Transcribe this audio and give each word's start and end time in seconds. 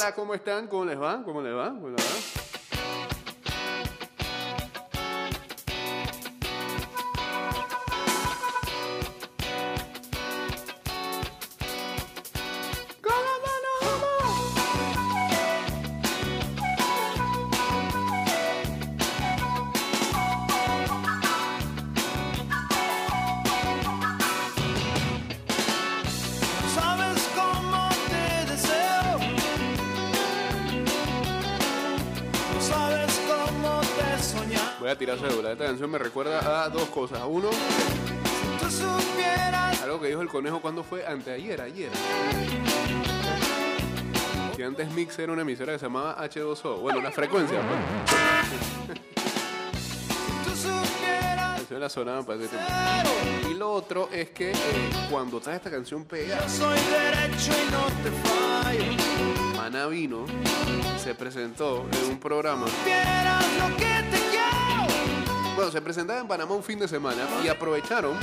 Hola, 0.00 0.14
¿cómo 0.14 0.32
están? 0.32 0.66
¿Cómo 0.66 0.86
les 0.86 0.98
va? 0.98 1.22
¿Cómo 1.22 1.42
les 1.42 1.54
va? 1.54 1.68
¿Cómo 1.68 1.90
les 1.90 2.00
va? 2.00 2.49
Esta 35.60 35.72
canción 35.72 35.90
me 35.90 35.98
recuerda 35.98 36.64
a 36.64 36.70
dos 36.70 36.88
cosas. 36.88 37.20
Uno, 37.28 37.50
algo 39.82 40.00
que 40.00 40.08
dijo 40.08 40.22
el 40.22 40.28
conejo 40.28 40.62
cuando 40.62 40.82
fue 40.82 41.06
anteayer, 41.06 41.60
ayer. 41.60 41.90
Que 44.56 44.64
antes 44.64 44.90
Mix 44.92 45.18
era 45.18 45.34
una 45.34 45.42
emisora 45.42 45.74
que 45.74 45.78
se 45.78 45.84
llamaba 45.84 46.16
H2O. 46.16 46.80
Bueno, 46.80 47.02
la 47.02 47.10
frecuencia. 47.10 47.60
pues. 51.68 51.78
la 51.78 51.90
sonaban 51.90 52.24
para 52.24 52.38
ese 52.38 52.48
tiempo. 52.56 53.50
Y 53.50 53.54
lo 53.58 53.70
otro 53.70 54.08
es 54.10 54.30
que 54.30 54.52
eh, 54.52 54.56
cuando 55.10 55.36
está 55.36 55.54
esta 55.54 55.70
canción 55.70 56.06
pega, 56.06 56.48
soy 56.48 56.78
derecho 56.90 57.52
y 57.52 57.70
no 57.70 57.84
te 58.02 58.10
fallo. 58.28 59.58
Maná 59.58 59.88
vino, 59.88 60.24
se 60.96 61.14
presentó 61.14 61.86
en 62.02 62.12
un 62.12 62.18
programa. 62.18 62.64
Bueno, 65.60 65.72
se 65.72 65.82
presentaba 65.82 66.18
en 66.18 66.26
Panamá 66.26 66.54
un 66.54 66.62
fin 66.62 66.78
de 66.78 66.88
semana 66.88 67.22
y 67.44 67.48
aprovecharon 67.48 68.16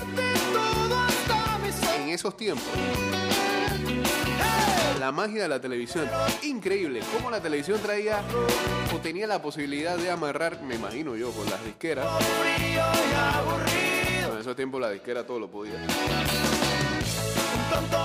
en 2.00 2.10
esos 2.10 2.36
tiempos 2.36 2.66
la 5.00 5.12
magia 5.12 5.44
de 5.44 5.48
la 5.48 5.62
televisión. 5.62 6.10
Increíble 6.42 7.02
cómo 7.16 7.30
la 7.30 7.40
televisión 7.40 7.80
traía 7.80 8.24
o 8.92 8.98
tenía 8.98 9.28
la 9.28 9.40
posibilidad 9.40 9.98
de 9.98 10.10
amarrar, 10.10 10.64
me 10.64 10.74
imagino 10.74 11.16
yo, 11.16 11.30
con 11.30 11.48
las 11.48 11.64
disqueras. 11.64 12.08
En 14.34 14.40
esos 14.40 14.56
tiempos 14.56 14.82
la 14.82 14.90
disquera 14.90 15.24
todo 15.24 15.40
lo 15.40 15.48
podía. 15.48 15.76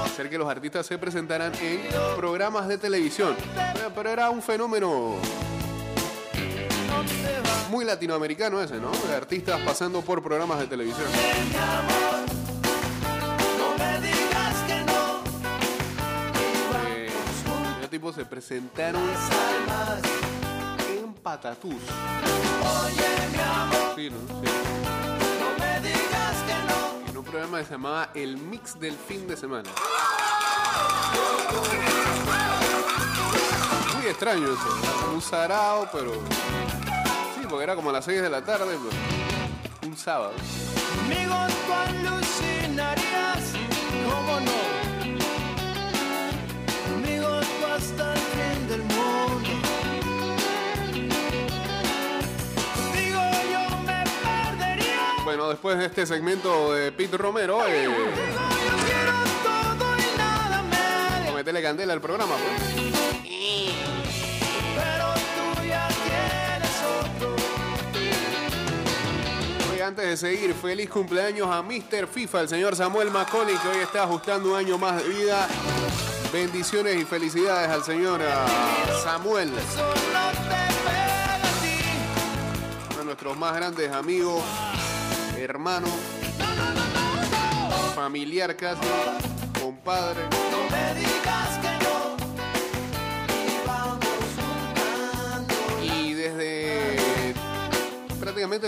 Hacer 0.04 0.28
que 0.28 0.36
los 0.36 0.46
artistas 0.46 0.84
se 0.84 0.98
presentaran 0.98 1.54
en 1.62 1.80
programas 2.16 2.68
de 2.68 2.76
televisión. 2.76 3.34
Pero- 3.94 4.10
era 4.10 4.28
un 4.28 4.42
fenómeno. 4.42 5.16
Muy 7.72 7.86
latinoamericano 7.86 8.60
ese, 8.60 8.78
¿no? 8.78 8.90
De 8.90 9.14
artistas 9.14 9.58
pasando 9.62 10.02
por 10.02 10.22
programas 10.22 10.58
de 10.58 10.66
televisión. 10.66 11.06
No. 13.56 13.72
Eh, 16.86 17.10
los 17.80 17.88
tipos 17.88 18.14
se 18.14 18.26
presentaron 18.26 19.00
en 20.90 21.14
Patatús. 21.14 21.76
Sí, 23.96 24.10
no. 24.10 24.18
En 27.08 27.16
un 27.16 27.24
programa 27.24 27.58
que 27.60 27.64
se 27.64 27.72
llamaba 27.72 28.10
El 28.14 28.36
Mix 28.36 28.78
del 28.78 28.94
Fin 28.94 29.26
de 29.26 29.34
Semana. 29.34 29.70
Muy 33.96 34.06
extraño 34.08 34.44
eso. 34.44 35.10
Un 35.14 35.22
sarao, 35.22 35.88
pero. 35.90 36.12
Porque 37.52 37.64
era 37.64 37.76
como 37.76 37.90
a 37.90 37.92
las 37.92 38.06
6 38.06 38.22
de 38.22 38.30
la 38.30 38.42
tarde, 38.42 38.78
pues, 38.82 38.94
un 39.86 39.94
sábado. 39.94 40.32
Conmigo 40.96 41.36
tú 41.66 41.72
alucinarías, 41.74 43.52
¿cómo 44.08 44.40
no? 44.40 44.52
Conmigo 46.88 47.28
tú 47.28 47.66
hasta 47.66 48.14
el 48.14 48.18
fin 48.20 48.68
del 48.68 48.82
mundo. 48.84 49.50
Bueno, 55.24 55.50
después 55.50 55.76
de 55.76 55.84
este 55.84 56.06
segmento 56.06 56.72
de 56.72 56.90
Pete 56.90 57.18
Romero, 57.18 57.66
eh, 57.66 57.86
medio. 57.86 57.90
metele 61.34 61.60
candela 61.60 61.92
al 61.92 62.00
programa, 62.00 62.34
pues. 62.34 63.01
Antes 69.92 70.06
de 70.06 70.16
seguir, 70.16 70.54
feliz 70.54 70.88
cumpleaños 70.88 71.46
a 71.48 71.62
Mr. 71.62 72.06
FIFA, 72.06 72.40
el 72.40 72.48
señor 72.48 72.74
Samuel 72.74 73.10
Macaulay, 73.10 73.54
que 73.56 73.68
hoy 73.68 73.76
está 73.76 74.04
ajustando 74.04 74.52
un 74.52 74.56
año 74.56 74.78
más 74.78 74.96
de 74.96 75.06
vida. 75.06 75.46
Bendiciones 76.32 76.96
y 76.96 77.04
felicidades 77.04 77.68
al 77.68 77.84
señor 77.84 78.22
ah, 78.26 78.46
Samuel, 79.04 79.50
uno 82.94 83.04
nuestros 83.04 83.36
más 83.36 83.54
grandes 83.54 83.92
amigos, 83.92 84.42
hermano, 85.36 85.88
familiar 87.94 88.56
casi, 88.56 88.80
compadre. 89.60 90.22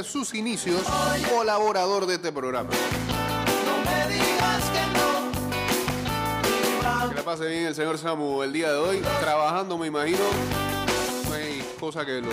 Sus 0.04 0.34
inicios, 0.34 0.82
colaborador 1.28 2.06
de 2.06 2.14
este 2.14 2.30
programa. 2.30 2.70
Que 7.08 7.14
la 7.14 7.22
pase 7.24 7.48
bien 7.48 7.66
el 7.66 7.74
señor 7.74 7.98
Samu 7.98 8.42
el 8.42 8.52
día 8.52 8.70
de 8.70 8.78
hoy, 8.78 9.02
trabajando 9.20 9.76
me 9.76 9.88
imagino. 9.88 10.20
No 11.28 11.34
hay 11.34 11.64
cosa 11.80 12.06
que 12.06 12.20
lo 12.20 12.30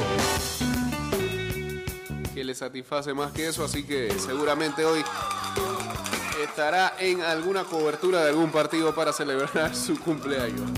que 2.36 2.44
le 2.44 2.54
satisface 2.54 3.14
más 3.14 3.32
que 3.32 3.48
eso, 3.48 3.66
así 3.66 3.84
que 3.84 4.12
seguramente 4.20 4.86
hoy 4.86 5.04
estará 6.44 6.94
en 7.00 7.22
alguna 7.22 7.64
cobertura 7.64 8.24
de 8.24 8.30
algún 8.30 8.52
partido 8.52 8.94
para 8.94 9.12
celebrar 9.14 9.76
su 9.76 10.00
cumpleaños. 10.00 10.70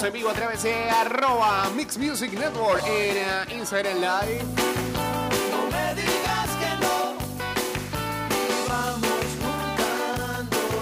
Estamos 0.00 0.14
en 0.16 0.22
vivo 0.22 0.30
a 0.30 0.34
través 0.34 0.62
de 0.62 0.72
arroba 0.88 1.68
Mix 1.76 1.98
Music 1.98 2.32
Network 2.32 2.82
en 2.86 3.18
eh, 3.18 3.58
Instagram 3.58 3.96
Live. 3.96 4.44
No 5.50 5.66
me 5.70 5.94
digas 5.94 6.48
que 6.58 6.70
no. 6.80 7.16
Vamos 8.66 9.10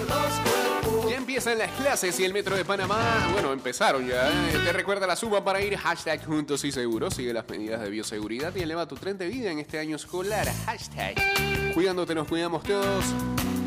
los 0.07 0.39
cuerpos. 0.39 1.11
Ya 1.11 1.17
empiezan 1.17 1.57
las 1.57 1.69
clases 1.71 2.17
y 2.17 2.23
el 2.23 2.31
Metro 2.31 2.55
de 2.55 2.63
Panamá, 2.63 3.27
bueno, 3.33 3.51
empezaron 3.51 4.07
ya. 4.07 4.29
¿eh? 4.29 4.57
Te 4.63 4.71
recuerda 4.71 5.05
la 5.05 5.17
suma 5.17 5.43
para 5.43 5.59
ir 5.59 5.75
hashtag 5.75 6.25
juntos 6.25 6.63
y 6.63 6.71
seguros. 6.71 7.13
Sigue 7.13 7.33
las 7.33 7.45
medidas 7.49 7.81
de 7.81 7.89
bioseguridad 7.89 8.55
y 8.55 8.61
eleva 8.61 8.87
tu 8.87 8.95
tren 8.95 9.17
de 9.17 9.27
vida 9.27 9.51
en 9.51 9.59
este 9.59 9.79
año 9.79 9.97
escolar. 9.97 10.47
Hashtag 10.65 11.73
cuidándote 11.73 12.15
nos 12.15 12.25
cuidamos 12.25 12.63
todos. 12.63 13.03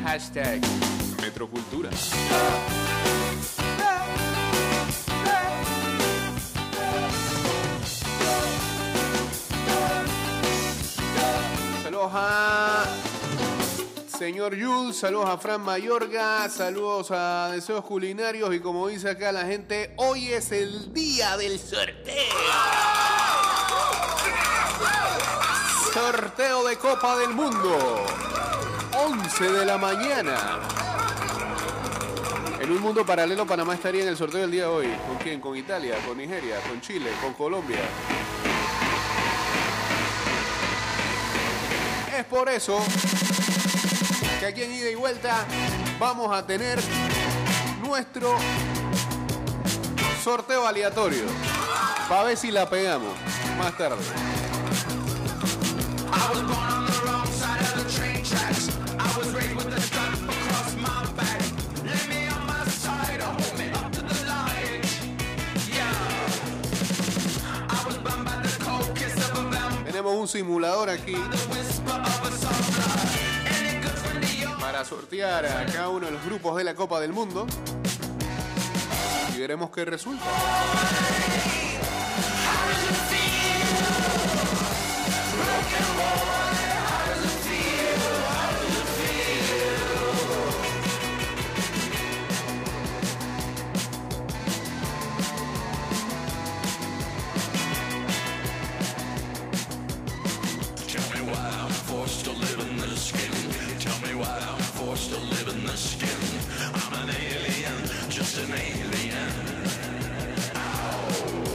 Hashtag 0.03 0.63
Metrocultura. 1.21 1.91
Saludos 12.03 12.21
a 12.21 12.85
señor 14.19 14.61
Jules, 14.61 14.97
saludos 14.97 15.29
a 15.29 15.39
Fran 15.39 15.61
Mayorga, 15.61 16.49
saludos 16.49 17.13
a 17.13 17.51
Deseos 17.53 17.85
Culinarios 17.85 18.53
y 18.53 18.59
como 18.59 18.89
dice 18.89 19.11
acá 19.11 19.31
la 19.31 19.45
gente, 19.45 19.95
hoy 19.99 20.33
es 20.33 20.51
el 20.51 20.93
día 20.93 21.37
del 21.37 21.61
sorteo. 21.61 22.35
Sorteo 25.95 26.65
de 26.65 26.77
Copa 26.77 27.19
del 27.19 27.35
Mundo. 27.35 28.05
11 28.99 29.53
de 29.53 29.65
la 29.65 29.79
mañana. 29.79 30.59
En 32.61 32.73
un 32.73 32.81
mundo 32.81 33.07
paralelo, 33.07 33.47
Panamá 33.47 33.75
estaría 33.75 34.03
en 34.03 34.09
el 34.09 34.17
sorteo 34.17 34.41
del 34.41 34.51
día 34.51 34.63
de 34.63 34.69
hoy. 34.69 34.89
¿Con 35.07 35.19
quién? 35.19 35.41
¿Con 35.41 35.57
Italia? 35.57 35.95
¿Con 36.05 36.19
Nigeria? 36.19 36.57
¿Con 36.69 36.81
Chile? 36.81 37.11
¿Con 37.23 37.35
Colombia? 37.35 37.79
es 42.23 42.29
por 42.29 42.49
eso 42.49 42.79
que 44.39 44.47
aquí 44.47 44.63
en 44.63 44.73
ida 44.73 44.91
y 44.91 44.95
vuelta 44.95 45.45
vamos 45.99 46.33
a 46.33 46.47
tener 46.47 46.79
nuestro 47.85 48.37
sorteo 50.23 50.65
aleatorio. 50.67 51.25
Para 52.09 52.25
ver 52.25 52.37
si 52.37 52.53
la 52.53 52.69
pegamos 52.71 53.13
más 53.59 53.77
tarde. 53.77 53.97
Tenemos 69.85 70.15
un 70.15 70.29
simulador 70.29 70.89
aquí 70.89 71.17
sortear 74.85 75.47
a 75.47 75.67
cada 75.67 75.89
uno 75.89 76.07
de 76.07 76.13
los 76.13 76.25
grupos 76.25 76.57
de 76.57 76.65
la 76.65 76.75
Copa 76.75 77.01
del 77.01 77.13
Mundo 77.13 77.47
y 79.35 79.41
veremos 79.41 79.71
qué 79.71 79.85
resulta. 79.85 80.25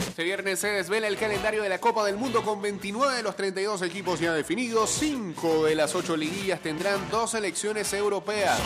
Este 0.09 0.23
viernes 0.23 0.59
se 0.59 0.67
desvela 0.67 1.07
el 1.07 1.17
calendario 1.17 1.63
de 1.63 1.69
la 1.69 1.79
Copa 1.79 2.05
del 2.05 2.17
Mundo 2.17 2.43
con 2.43 2.61
29 2.61 3.15
de 3.15 3.23
los 3.23 3.35
32 3.35 3.81
equipos 3.81 4.19
ya 4.19 4.33
definidos. 4.33 4.91
5 4.91 5.65
de 5.65 5.73
las 5.73 5.95
8 5.95 6.15
liguillas 6.15 6.61
tendrán 6.61 7.09
dos 7.09 7.31
selecciones 7.31 7.91
europeas. 7.93 8.59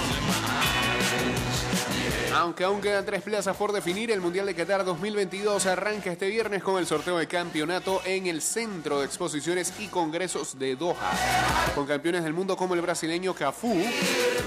Aunque 2.36 2.63
aún 2.66 2.81
quedan 2.81 3.06
tres 3.06 3.22
plazas 3.22 3.56
por 3.56 3.72
definir, 3.72 4.12
el 4.12 4.19
Mundial 4.19 4.46
de 4.46 4.56
Qatar 4.56 4.84
2022 4.84 5.66
arranca 5.66 6.12
este 6.12 6.28
viernes 6.28 6.63
con 6.63 6.80
el 6.80 6.88
sorteo 6.88 7.18
de 7.18 7.28
campeonato 7.28 8.02
en 8.04 8.28
el 8.28 8.42
Centro 8.42 9.00
de 9.00 9.06
Exposiciones 9.06 9.74
y 9.80 9.88
Congresos 9.88 10.58
de 10.58 10.75
Doha. 10.75 11.12
Con 11.75 11.86
campeones 11.86 12.24
del 12.24 12.34
mundo 12.34 12.58
como 12.58 12.74
el 12.74 12.81
brasileño 12.81 13.34
Cafú 13.34 13.81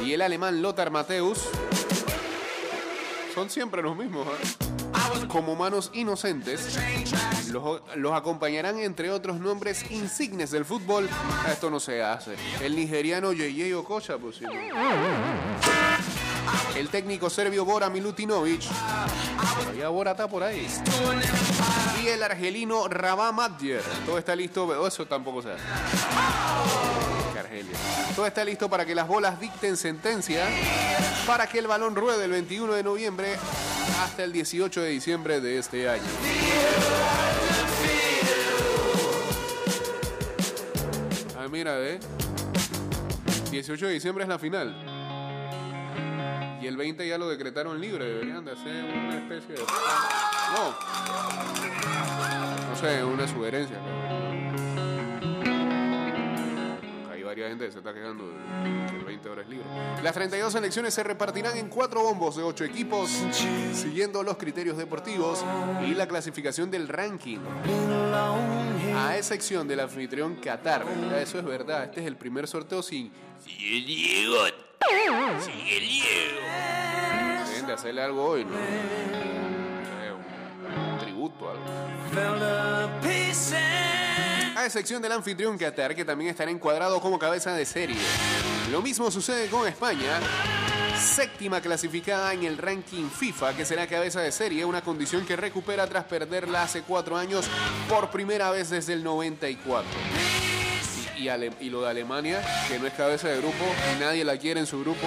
y 0.04 0.12
el 0.12 0.20
alemán 0.20 0.60
Lothar 0.60 0.90
Matthäus. 0.90 1.48
Son 3.34 3.50
siempre 3.50 3.82
los 3.82 3.96
mismos. 3.96 4.26
¿eh? 4.28 5.26
Como 5.28 5.56
manos 5.56 5.90
inocentes, 5.94 6.78
los, 7.50 7.80
los 7.96 8.12
acompañarán 8.12 8.78
entre 8.78 9.10
otros 9.10 9.40
nombres 9.40 9.90
insignes 9.90 10.50
del 10.52 10.64
fútbol. 10.64 11.08
Esto 11.50 11.68
no 11.70 11.80
se 11.80 12.02
hace. 12.02 12.36
El 12.62 12.76
nigeriano 12.76 13.32
Yeye 13.32 13.74
Okocha, 13.74 14.18
pues 14.18 14.36
sí. 14.36 14.44
El 16.76 16.88
técnico 16.88 17.28
serbio 17.28 17.64
Bora 17.64 17.90
Milutinovic. 17.90 18.62
Ya 19.78 19.88
Bora 19.88 20.12
está 20.12 20.28
por 20.28 20.42
ahí. 20.42 20.66
Y 22.02 22.08
el 22.08 22.22
argelino 22.22 22.86
Rabah 22.88 23.32
Madjer. 23.32 23.82
Todo 24.06 24.18
está 24.18 24.36
listo. 24.36 24.66
pero 24.68 24.86
Eso 24.86 25.06
tampoco 25.06 25.42
se 25.42 25.52
hace. 25.52 27.13
Todo 28.14 28.26
está 28.26 28.44
listo 28.44 28.68
para 28.68 28.84
que 28.84 28.94
las 28.94 29.06
bolas 29.06 29.40
dicten 29.40 29.76
sentencia. 29.76 30.44
Para 31.26 31.46
que 31.46 31.58
el 31.58 31.66
balón 31.66 31.96
ruede 31.96 32.24
el 32.24 32.30
21 32.30 32.72
de 32.74 32.82
noviembre 32.82 33.36
hasta 34.02 34.24
el 34.24 34.32
18 34.32 34.80
de 34.80 34.90
diciembre 34.90 35.40
de 35.40 35.58
este 35.58 35.88
año. 35.88 36.02
Ah, 41.38 41.48
mira, 41.50 41.78
¿eh? 41.80 41.98
18 43.50 43.86
de 43.86 43.92
diciembre 43.92 44.24
es 44.24 44.28
la 44.28 44.38
final. 44.38 44.74
Y 46.60 46.66
el 46.66 46.76
20 46.76 47.06
ya 47.06 47.18
lo 47.18 47.28
decretaron 47.28 47.80
libre. 47.80 48.04
Deberían 48.06 48.44
de 48.44 48.52
hacer 48.52 48.84
una 48.84 49.16
especie 49.16 49.54
de... 49.54 49.60
No. 49.60 50.74
No 52.70 52.76
sé, 52.76 53.04
una 53.04 53.28
sugerencia. 53.28 53.76
Varias 57.34 57.48
gente 57.48 57.72
se 57.72 57.78
está 57.78 57.92
quedando 57.92 58.28
de 58.28 58.96
el 58.96 59.04
20 59.04 59.28
horas 59.28 59.44
es 59.44 59.50
libre. 59.50 59.66
Las 60.04 60.14
32 60.14 60.52
selecciones 60.52 60.94
se 60.94 61.02
repartirán 61.02 61.56
en 61.56 61.68
cuatro 61.68 62.00
bombos 62.04 62.36
de 62.36 62.44
8 62.44 62.62
equipos, 62.62 63.10
siguiendo 63.72 64.22
los 64.22 64.36
criterios 64.36 64.76
deportivos 64.76 65.44
y 65.84 65.94
la 65.94 66.06
clasificación 66.06 66.70
del 66.70 66.86
ranking. 66.86 67.40
A 68.96 69.16
excepción 69.16 69.66
del 69.66 69.80
anfitrión 69.80 70.36
Qatar. 70.36 70.86
Ya, 71.10 71.20
Eso 71.20 71.40
es 71.40 71.44
verdad. 71.44 71.86
Este 71.86 72.02
es 72.02 72.06
el 72.06 72.16
primer 72.16 72.46
sorteo 72.46 72.84
sin... 72.84 73.10
Sigue 73.44 73.78
el 73.78 73.84
Diego. 73.84 74.36
Sigue 75.40 75.78
el 75.78 75.88
Diego. 75.88 76.40
Deben 77.48 77.66
de 77.66 77.72
hacerle 77.72 78.02
algo 78.02 78.24
hoy, 78.26 78.44
¿no? 78.44 78.52
Sé, 78.54 80.12
un 80.92 80.98
tributo, 81.00 81.50
algo. 81.50 81.64
Excepción 84.66 85.02
del 85.02 85.12
anfitrión 85.12 85.58
Qatar, 85.58 85.94
que 85.94 86.04
también 86.04 86.30
estará 86.30 86.50
encuadrado 86.50 87.00
como 87.00 87.18
cabeza 87.18 87.52
de 87.52 87.66
serie. 87.66 88.00
Lo 88.70 88.80
mismo 88.80 89.10
sucede 89.10 89.48
con 89.48 89.68
España, 89.68 90.18
séptima 90.98 91.60
clasificada 91.60 92.32
en 92.32 92.44
el 92.44 92.56
ranking 92.56 93.10
FIFA, 93.10 93.54
que 93.54 93.66
será 93.66 93.86
cabeza 93.86 94.20
de 94.20 94.32
serie, 94.32 94.64
una 94.64 94.80
condición 94.80 95.26
que 95.26 95.36
recupera 95.36 95.86
tras 95.86 96.04
perderla 96.04 96.62
hace 96.62 96.82
cuatro 96.82 97.16
años 97.16 97.46
por 97.88 98.10
primera 98.10 98.50
vez 98.50 98.70
desde 98.70 98.94
el 98.94 99.04
94. 99.04 99.84
Y, 101.18 101.28
y 101.28 101.70
lo 101.70 101.82
de 101.82 101.90
Alemania, 101.90 102.42
que 102.66 102.78
no 102.78 102.86
es 102.86 102.94
cabeza 102.94 103.28
de 103.28 103.38
grupo, 103.38 103.64
nadie 104.00 104.24
la 104.24 104.38
quiere 104.38 104.60
en 104.60 104.66
su 104.66 104.80
grupo. 104.80 105.06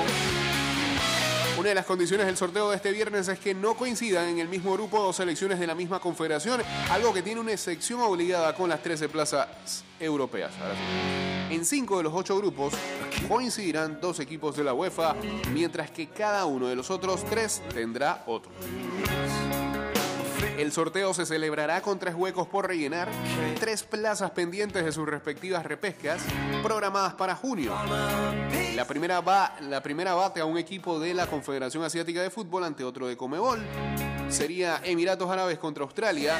Una 1.57 1.69
de 1.69 1.75
las 1.75 1.85
condiciones 1.85 2.27
del 2.27 2.37
sorteo 2.37 2.69
de 2.69 2.75
este 2.75 2.91
viernes 2.91 3.27
es 3.27 3.39
que 3.39 3.55
no 3.55 3.73
coincidan 3.73 4.27
en 4.27 4.37
el 4.37 4.47
mismo 4.47 4.73
grupo 4.73 5.01
dos 5.01 5.15
selecciones 5.15 5.57
de 5.59 5.65
la 5.65 5.73
misma 5.73 5.99
confederación, 5.99 6.61
algo 6.91 7.11
que 7.11 7.23
tiene 7.23 7.41
una 7.41 7.51
excepción 7.51 7.99
obligada 8.01 8.53
con 8.53 8.69
las 8.69 8.83
13 8.83 9.09
plazas 9.09 9.83
europeas. 9.99 10.51
Ahora 10.61 10.75
sí. 10.75 11.55
En 11.55 11.65
cinco 11.65 11.97
de 11.97 12.03
los 12.03 12.13
ocho 12.13 12.37
grupos 12.37 12.75
coincidirán 13.27 13.99
dos 13.99 14.19
equipos 14.19 14.55
de 14.55 14.65
la 14.65 14.75
UEFA, 14.75 15.15
mientras 15.51 15.89
que 15.89 16.07
cada 16.07 16.45
uno 16.45 16.67
de 16.67 16.75
los 16.75 16.91
otros 16.91 17.25
tres 17.25 17.63
tendrá 17.73 18.23
otro. 18.27 18.51
El 20.57 20.71
sorteo 20.71 21.13
se 21.13 21.27
celebrará 21.27 21.81
con 21.81 21.99
tres 21.99 22.15
huecos 22.15 22.47
por 22.47 22.67
rellenar, 22.67 23.09
tres 23.59 23.83
plazas 23.83 24.31
pendientes 24.31 24.83
de 24.83 24.91
sus 24.91 25.07
respectivas 25.07 25.63
repescas, 25.63 26.23
programadas 26.63 27.13
para 27.13 27.35
junio. 27.35 27.75
La 28.75 28.85
primera, 28.85 29.21
va, 29.21 29.55
la 29.61 29.83
primera 29.83 30.15
bate 30.15 30.39
a 30.39 30.45
un 30.45 30.57
equipo 30.57 30.99
de 30.99 31.13
la 31.13 31.27
Confederación 31.27 31.83
Asiática 31.83 32.23
de 32.23 32.31
Fútbol 32.31 32.63
ante 32.63 32.83
otro 32.83 33.07
de 33.07 33.15
Comebol. 33.15 33.59
Sería 34.29 34.81
Emiratos 34.83 35.29
Árabes 35.29 35.59
contra 35.59 35.83
Australia. 35.83 36.39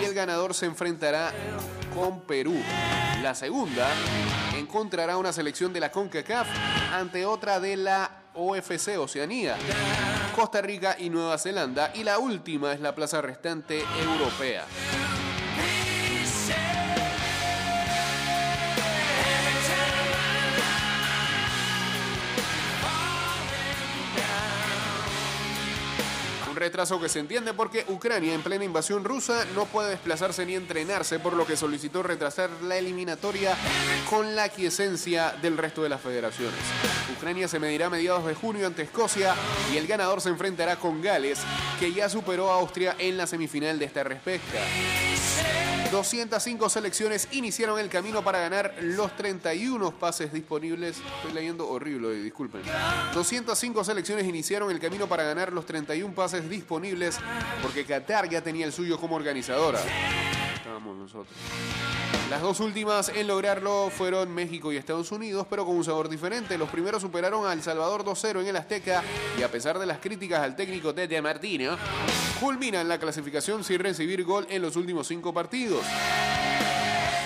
Y 0.00 0.04
el 0.04 0.12
ganador 0.12 0.52
se 0.52 0.66
enfrentará 0.66 1.32
con 1.94 2.20
Perú. 2.22 2.54
La 3.22 3.34
segunda 3.34 3.88
encontrará 4.58 5.16
una 5.16 5.32
selección 5.32 5.72
de 5.72 5.80
la 5.80 5.90
CONCACAF 5.90 6.46
ante 6.92 7.24
otra 7.24 7.58
de 7.58 7.76
la 7.76 8.24
OFC 8.34 8.98
Oceanía, 8.98 9.56
Costa 10.34 10.60
Rica 10.60 10.96
y 10.98 11.10
Nueva 11.10 11.38
Zelanda. 11.38 11.92
Y 11.94 12.02
la 12.02 12.18
última 12.18 12.72
es 12.72 12.80
la 12.80 12.94
plaza 12.94 13.22
restante 13.22 13.84
europea. 14.02 14.64
Un 26.54 26.60
retraso 26.60 27.00
que 27.00 27.08
se 27.08 27.18
entiende 27.18 27.52
porque 27.52 27.84
Ucrania, 27.88 28.32
en 28.32 28.40
plena 28.40 28.64
invasión 28.64 29.02
rusa, 29.02 29.44
no 29.56 29.64
puede 29.64 29.90
desplazarse 29.90 30.46
ni 30.46 30.54
entrenarse, 30.54 31.18
por 31.18 31.32
lo 31.32 31.44
que 31.44 31.56
solicitó 31.56 32.04
retrasar 32.04 32.48
la 32.62 32.76
eliminatoria 32.76 33.56
con 34.08 34.36
la 34.36 34.48
quiesencia 34.48 35.34
del 35.42 35.56
resto 35.56 35.82
de 35.82 35.88
las 35.88 36.00
federaciones. 36.00 36.54
Ucrania 37.16 37.48
se 37.48 37.58
medirá 37.58 37.86
a 37.86 37.90
mediados 37.90 38.24
de 38.24 38.36
junio 38.36 38.68
ante 38.68 38.82
Escocia 38.82 39.34
y 39.72 39.78
el 39.78 39.88
ganador 39.88 40.20
se 40.20 40.28
enfrentará 40.28 40.76
con 40.76 41.02
Gales, 41.02 41.40
que 41.80 41.92
ya 41.92 42.08
superó 42.08 42.52
a 42.52 42.54
Austria 42.54 42.94
en 43.00 43.16
la 43.16 43.26
semifinal 43.26 43.76
de 43.76 43.86
esta 43.86 44.04
respecta. 44.04 44.60
205 45.94 46.68
selecciones 46.70 47.28
iniciaron 47.30 47.78
el 47.78 47.88
camino 47.88 48.24
para 48.24 48.40
ganar 48.40 48.74
los 48.80 49.14
31 49.14 49.92
pases 49.92 50.32
disponibles. 50.32 50.96
Estoy 51.18 51.32
leyendo 51.32 51.68
horrible, 51.68 52.14
disculpen. 52.14 52.62
205 53.14 53.84
selecciones 53.84 54.26
iniciaron 54.26 54.72
el 54.72 54.80
camino 54.80 55.06
para 55.06 55.22
ganar 55.22 55.52
los 55.52 55.66
31 55.66 56.12
pases 56.12 56.43
disponibles 56.48 57.18
porque 57.62 57.84
Qatar 57.84 58.28
ya 58.28 58.42
tenía 58.42 58.66
el 58.66 58.72
suyo 58.72 58.98
como 58.98 59.16
organizadora. 59.16 59.80
Estábamos 60.54 60.96
nosotros. 60.96 61.34
Las 62.30 62.40
dos 62.40 62.60
últimas 62.60 63.10
en 63.10 63.26
lograrlo 63.26 63.90
fueron 63.90 64.34
México 64.34 64.72
y 64.72 64.76
Estados 64.76 65.12
Unidos, 65.12 65.46
pero 65.48 65.66
con 65.66 65.76
un 65.76 65.84
sabor 65.84 66.08
diferente. 66.08 66.56
Los 66.56 66.70
primeros 66.70 67.02
superaron 67.02 67.46
a 67.46 67.52
El 67.52 67.62
Salvador 67.62 68.02
2-0 68.02 68.40
en 68.40 68.46
el 68.48 68.56
Azteca 68.56 69.02
y 69.38 69.42
a 69.42 69.50
pesar 69.50 69.78
de 69.78 69.86
las 69.86 69.98
críticas 69.98 70.40
al 70.40 70.56
técnico 70.56 70.94
Tete 70.94 71.20
Martino, 71.20 71.76
culminan 72.40 72.88
la 72.88 72.98
clasificación 72.98 73.62
sin 73.62 73.78
recibir 73.78 74.24
gol 74.24 74.46
en 74.48 74.62
los 74.62 74.76
últimos 74.76 75.06
cinco 75.06 75.34
partidos. 75.34 75.84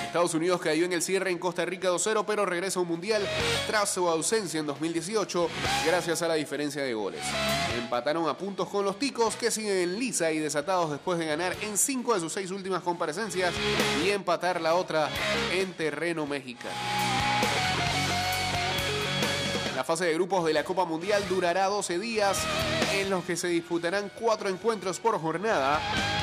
Estados 0.08 0.32
Unidos 0.32 0.62
cayó 0.62 0.86
en 0.86 0.94
el 0.94 1.02
cierre 1.02 1.30
en 1.30 1.36
Costa 1.36 1.66
Rica 1.66 1.90
2-0, 1.90 2.24
pero 2.26 2.46
regresa 2.46 2.78
a 2.78 2.82
un 2.82 2.88
mundial 2.88 3.28
tras 3.66 3.90
su 3.90 4.08
ausencia 4.08 4.58
en 4.58 4.64
2018 4.64 5.50
gracias 5.86 6.22
a 6.22 6.28
la 6.28 6.34
diferencia 6.34 6.82
de 6.82 6.94
goles. 6.94 7.20
Empataron 7.76 8.26
a 8.26 8.36
puntos 8.36 8.68
con 8.70 8.86
los 8.86 8.98
ticos 8.98 9.36
que 9.36 9.50
siguen 9.50 9.76
en 9.76 9.98
lisa 9.98 10.32
y 10.32 10.38
desatados 10.38 10.92
después 10.92 11.18
de 11.18 11.26
ganar 11.26 11.54
en 11.60 11.76
cinco 11.76 12.14
de 12.14 12.20
sus 12.20 12.32
seis 12.32 12.50
últimas 12.50 12.82
comparecencias 12.82 13.52
y 14.02 14.08
empatar 14.08 14.62
la 14.62 14.76
otra 14.76 15.10
en 15.52 15.74
terreno 15.74 16.26
mexicano. 16.26 16.74
La 19.76 19.84
fase 19.84 20.06
de 20.06 20.14
grupos 20.14 20.46
de 20.46 20.54
la 20.54 20.64
Copa 20.64 20.86
Mundial 20.86 21.22
durará 21.28 21.66
12 21.66 21.98
días 21.98 22.38
en 22.94 23.10
los 23.10 23.24
que 23.24 23.36
se 23.36 23.48
disputarán 23.48 24.10
cuatro 24.18 24.48
encuentros 24.48 24.98
por 25.00 25.20
jornada. 25.20 26.17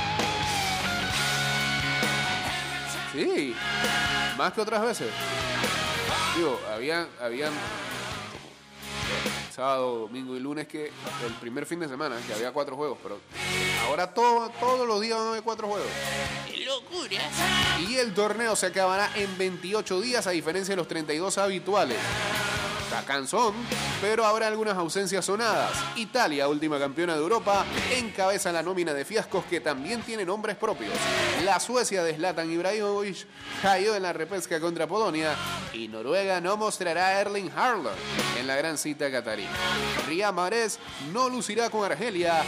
Sí, 3.15 3.55
más 4.37 4.51
que 4.51 4.61
otras 4.61 4.81
veces. 4.81 5.07
Digo, 6.35 6.59
habían, 6.73 7.07
habían 7.21 7.53
sábado, 9.55 9.99
domingo 9.99 10.35
y 10.35 10.39
lunes 10.41 10.67
que 10.67 10.91
el 11.25 11.33
primer 11.39 11.65
fin 11.65 11.79
de 11.79 11.87
semana 11.87 12.17
que 12.27 12.33
había 12.33 12.51
cuatro 12.51 12.75
juegos, 12.75 12.97
pero 13.01 13.19
ahora 13.87 14.13
todo, 14.13 14.49
todos 14.59 14.85
los 14.85 14.99
días 14.99 15.17
van 15.17 15.27
a 15.27 15.29
haber 15.31 15.43
cuatro 15.43 15.67
juegos. 15.67 15.87
locura! 16.65 17.21
Y 17.87 17.95
el 17.95 18.13
torneo 18.13 18.53
se 18.57 18.65
acabará 18.65 19.09
en 19.15 19.37
28 19.37 20.01
días 20.01 20.27
a 20.27 20.31
diferencia 20.31 20.73
de 20.73 20.77
los 20.77 20.87
32 20.89 21.37
habituales. 21.37 21.97
Está 22.95 23.13
cansón, 23.13 23.53
pero 23.99 24.25
habrá 24.25 24.47
algunas 24.47 24.77
ausencias 24.77 25.25
sonadas. 25.25 25.71
Italia, 25.97 26.47
última 26.47 26.79
campeona 26.79 27.13
de 27.13 27.19
Europa, 27.19 27.65
encabeza 27.91 28.53
la 28.53 28.63
nómina 28.63 28.93
de 28.93 29.03
fiascos 29.03 29.43
que 29.45 29.59
también 29.59 30.01
tiene 30.01 30.23
nombres 30.23 30.55
propios. 30.55 30.93
La 31.43 31.59
Suecia 31.59 32.05
de 32.05 32.15
Zlatan 32.15 32.49
Ibrahimovic 32.49 33.27
cayó 33.61 33.97
en 33.97 34.03
la 34.03 34.13
repesca 34.13 34.61
contra 34.61 34.87
Polonia 34.87 35.35
y 35.73 35.89
Noruega 35.89 36.39
no 36.39 36.55
mostrará 36.55 37.07
a 37.07 37.19
Erling 37.19 37.51
Haaland 37.53 37.97
en 38.39 38.47
la 38.47 38.55
gran 38.55 38.77
cita 38.77 39.11
catarí. 39.11 39.45
Riyad 40.07 40.31
Mahrez 40.31 40.79
no 41.11 41.27
lucirá 41.27 41.69
con 41.69 41.83
Argelia 41.83 42.43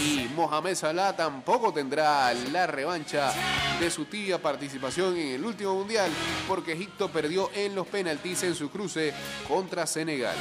y 0.00 0.27
Mohamed 0.38 0.76
Salah 0.76 1.16
tampoco 1.16 1.72
tendrá 1.72 2.32
la 2.32 2.68
revancha 2.68 3.32
de 3.80 3.90
su 3.90 4.04
tibia 4.04 4.40
participación 4.40 5.16
en 5.16 5.34
el 5.34 5.44
último 5.44 5.74
mundial 5.74 6.12
porque 6.46 6.74
Egipto 6.74 7.10
perdió 7.10 7.50
en 7.56 7.74
los 7.74 7.88
penaltis 7.88 8.44
en 8.44 8.54
su 8.54 8.70
cruce 8.70 9.12
contra 9.48 9.84
Senegal. 9.84 10.36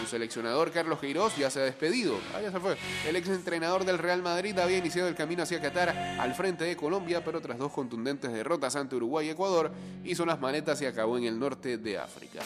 Su 0.00 0.08
seleccionador 0.08 0.72
Carlos 0.72 0.98
Queiroz 0.98 1.36
ya 1.36 1.50
se 1.50 1.60
ha 1.60 1.62
despedido. 1.62 2.16
Ah, 2.34 2.40
se 2.50 2.58
fue. 2.58 2.76
El 3.06 3.14
ex 3.14 3.28
entrenador 3.28 3.84
del 3.84 3.98
Real 3.98 4.22
Madrid 4.22 4.58
había 4.58 4.78
iniciado 4.78 5.06
el 5.06 5.14
camino 5.14 5.44
hacia 5.44 5.62
Qatar 5.62 5.90
al 6.18 6.34
frente 6.34 6.64
de 6.64 6.76
Colombia, 6.76 7.24
pero 7.24 7.40
tras 7.40 7.58
dos 7.58 7.70
contundentes 7.70 8.32
derrotas 8.32 8.74
ante 8.74 8.96
Uruguay 8.96 9.28
y 9.28 9.30
Ecuador, 9.30 9.70
hizo 10.02 10.26
las 10.26 10.40
maletas 10.40 10.82
y 10.82 10.86
acabó 10.86 11.16
en 11.16 11.24
el 11.24 11.38
norte 11.38 11.78
de 11.78 11.96
África. 11.96 12.40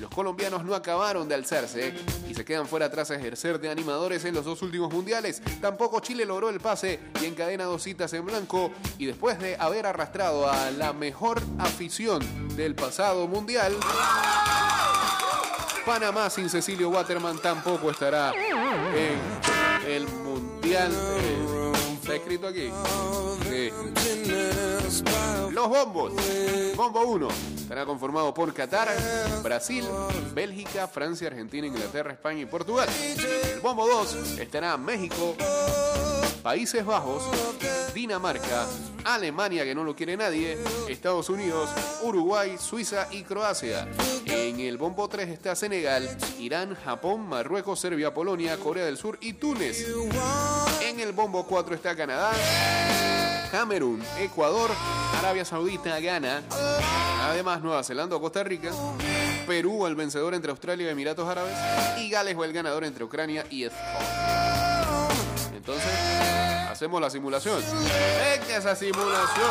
Los 0.00 0.08
colombianos 0.08 0.64
no 0.64 0.74
acabaron 0.74 1.28
de 1.28 1.34
alzarse 1.34 1.92
y 2.26 2.34
se 2.34 2.42
quedan 2.42 2.66
fuera 2.66 2.90
tras 2.90 3.10
ejercer 3.10 3.60
de 3.60 3.68
animadores 3.68 4.24
en 4.24 4.34
los 4.34 4.46
dos 4.46 4.62
últimos 4.62 4.90
mundiales. 4.90 5.42
Tampoco 5.60 6.00
Chile 6.00 6.24
logró 6.24 6.48
el 6.48 6.58
pase 6.58 6.98
y 7.20 7.26
encadena 7.26 7.64
dos 7.64 7.82
citas 7.82 8.10
en 8.14 8.24
blanco. 8.24 8.72
Y 8.96 9.04
después 9.04 9.38
de 9.38 9.56
haber 9.56 9.84
arrastrado 9.84 10.50
a 10.50 10.70
la 10.70 10.94
mejor 10.94 11.42
afición 11.58 12.22
del 12.56 12.74
pasado 12.74 13.28
mundial, 13.28 13.76
Panamá 15.84 16.30
sin 16.30 16.48
Cecilio 16.48 16.88
Waterman 16.88 17.38
tampoco 17.38 17.90
estará 17.90 18.32
en 18.32 19.20
el 19.86 20.08
mundial. 20.08 21.59
Está 22.10 22.22
escrito 22.22 22.48
aquí. 22.48 22.68
Los 25.52 25.68
bombos. 25.68 26.12
Bombo 26.74 27.02
1 27.02 27.28
estará 27.60 27.86
conformado 27.86 28.34
por 28.34 28.52
Qatar, 28.52 28.88
Brasil, 29.44 29.84
Bélgica, 30.34 30.88
Francia, 30.88 31.28
Argentina, 31.28 31.68
Inglaterra, 31.68 32.12
España 32.12 32.40
y 32.40 32.46
Portugal. 32.46 32.88
El 33.54 33.60
bombo 33.60 33.86
2 33.86 34.40
estará 34.40 34.76
México, 34.76 35.36
Países 36.42 36.84
Bajos, 36.84 37.22
Dinamarca, 37.94 38.66
Alemania, 39.04 39.62
que 39.62 39.76
no 39.76 39.84
lo 39.84 39.94
quiere 39.94 40.16
nadie, 40.16 40.58
Estados 40.88 41.28
Unidos, 41.28 41.70
Uruguay, 42.02 42.56
Suiza 42.58 43.06
y 43.12 43.22
Croacia. 43.22 43.86
En 44.26 44.58
el 44.58 44.78
bombo 44.78 45.08
3 45.08 45.28
está 45.28 45.54
Senegal, 45.54 46.08
Irán, 46.40 46.74
Japón, 46.74 47.28
Marruecos, 47.28 47.78
Serbia, 47.78 48.12
Polonia, 48.12 48.58
Corea 48.58 48.84
del 48.84 48.96
Sur 48.96 49.16
y 49.20 49.34
Túnez. 49.34 49.86
En 50.90 50.98
el 50.98 51.12
bombo 51.12 51.46
4 51.46 51.76
está 51.76 51.94
Canadá, 51.94 52.32
Camerún, 53.52 54.02
Ecuador, 54.18 54.68
Arabia 55.20 55.44
Saudita, 55.44 56.00
Ghana, 56.00 56.42
además 57.22 57.62
Nueva 57.62 57.84
Zelanda 57.84 58.18
Costa 58.18 58.42
Rica, 58.42 58.72
Perú, 59.46 59.86
el 59.86 59.94
vencedor 59.94 60.34
entre 60.34 60.50
Australia 60.50 60.88
y 60.88 60.90
Emiratos 60.90 61.28
Árabes, 61.28 61.56
y 62.00 62.10
Gales 62.10 62.34
o 62.36 62.42
el 62.42 62.52
ganador 62.52 62.82
entre 62.82 63.04
Ucrania 63.04 63.46
y 63.50 63.66
Escocia. 63.66 65.06
Entonces, 65.54 65.92
hacemos 66.68 67.00
la 67.00 67.08
simulación. 67.08 67.62
Venga 67.62 68.56
esa 68.56 68.74
simulación. 68.74 69.50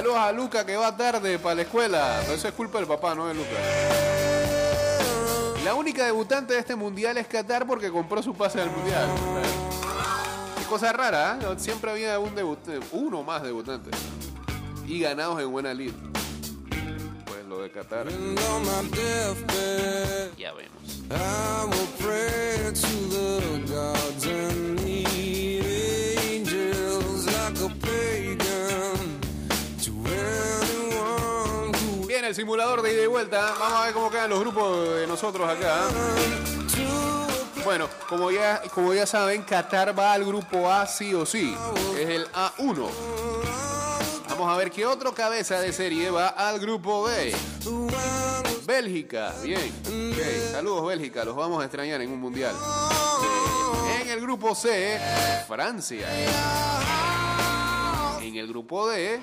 Saludos 0.00 0.18
a 0.18 0.32
Luca 0.32 0.64
que 0.64 0.76
va 0.76 0.96
tarde 0.96 1.38
para 1.38 1.56
la 1.56 1.60
escuela. 1.60 2.20
Pero 2.22 2.32
eso 2.32 2.48
es 2.48 2.54
culpa 2.54 2.78
del 2.78 2.86
papá, 2.86 3.14
no 3.14 3.26
de 3.26 3.34
Luca. 3.34 3.50
La 5.62 5.74
única 5.74 6.06
debutante 6.06 6.54
de 6.54 6.58
este 6.58 6.74
mundial 6.74 7.18
es 7.18 7.26
Qatar 7.26 7.66
porque 7.66 7.90
compró 7.90 8.22
su 8.22 8.32
pase 8.32 8.62
al 8.62 8.70
mundial. 8.70 9.10
Qué 10.56 10.64
cosa 10.64 10.94
rara, 10.94 11.38
¿eh? 11.42 11.54
Siempre 11.58 11.90
había 11.90 12.18
un 12.18 12.34
debutante, 12.34 12.80
uno 12.92 13.22
más 13.22 13.42
debutante. 13.42 13.90
Y 14.86 15.00
ganados 15.00 15.38
en 15.38 15.52
buena 15.52 15.74
lid. 15.74 15.92
Pues 17.26 17.44
lo 17.46 17.60
de 17.60 17.70
Qatar. 17.70 18.06
Ya 20.38 20.54
vemos. 20.54 21.02
Simulador 32.34 32.82
de 32.82 32.92
ida 32.94 33.02
y 33.02 33.06
vuelta. 33.06 33.54
Vamos 33.58 33.80
a 33.80 33.84
ver 33.86 33.94
cómo 33.94 34.10
quedan 34.10 34.30
los 34.30 34.40
grupos 34.40 34.94
de 34.96 35.06
nosotros 35.06 35.48
acá. 35.48 35.80
Bueno, 37.64 37.88
como 38.08 38.30
ya, 38.30 38.62
como 38.74 38.94
ya 38.94 39.06
saben, 39.06 39.42
Qatar 39.42 39.98
va 39.98 40.12
al 40.14 40.24
grupo 40.24 40.70
A 40.70 40.86
sí 40.86 41.14
o 41.14 41.26
sí. 41.26 41.54
Es 41.98 42.08
el 42.08 42.26
A1. 42.32 42.86
Vamos 44.28 44.48
a 44.54 44.56
ver 44.56 44.70
qué 44.70 44.86
otro 44.86 45.12
cabeza 45.12 45.60
de 45.60 45.72
serie 45.72 46.10
va 46.10 46.28
al 46.28 46.58
grupo 46.58 47.02
B. 47.02 47.34
Bélgica, 48.64 49.34
bien. 49.42 49.72
Saludos 50.52 50.86
Bélgica, 50.86 51.24
los 51.24 51.36
vamos 51.36 51.60
a 51.60 51.64
extrañar 51.66 52.00
en 52.00 52.10
un 52.12 52.20
mundial. 52.20 52.54
Eh, 52.54 54.02
En 54.02 54.08
el 54.10 54.20
grupo 54.20 54.54
C, 54.54 54.98
Francia. 55.46 56.06
En 58.22 58.36
el 58.36 58.46
grupo 58.48 58.88
D, 58.88 59.20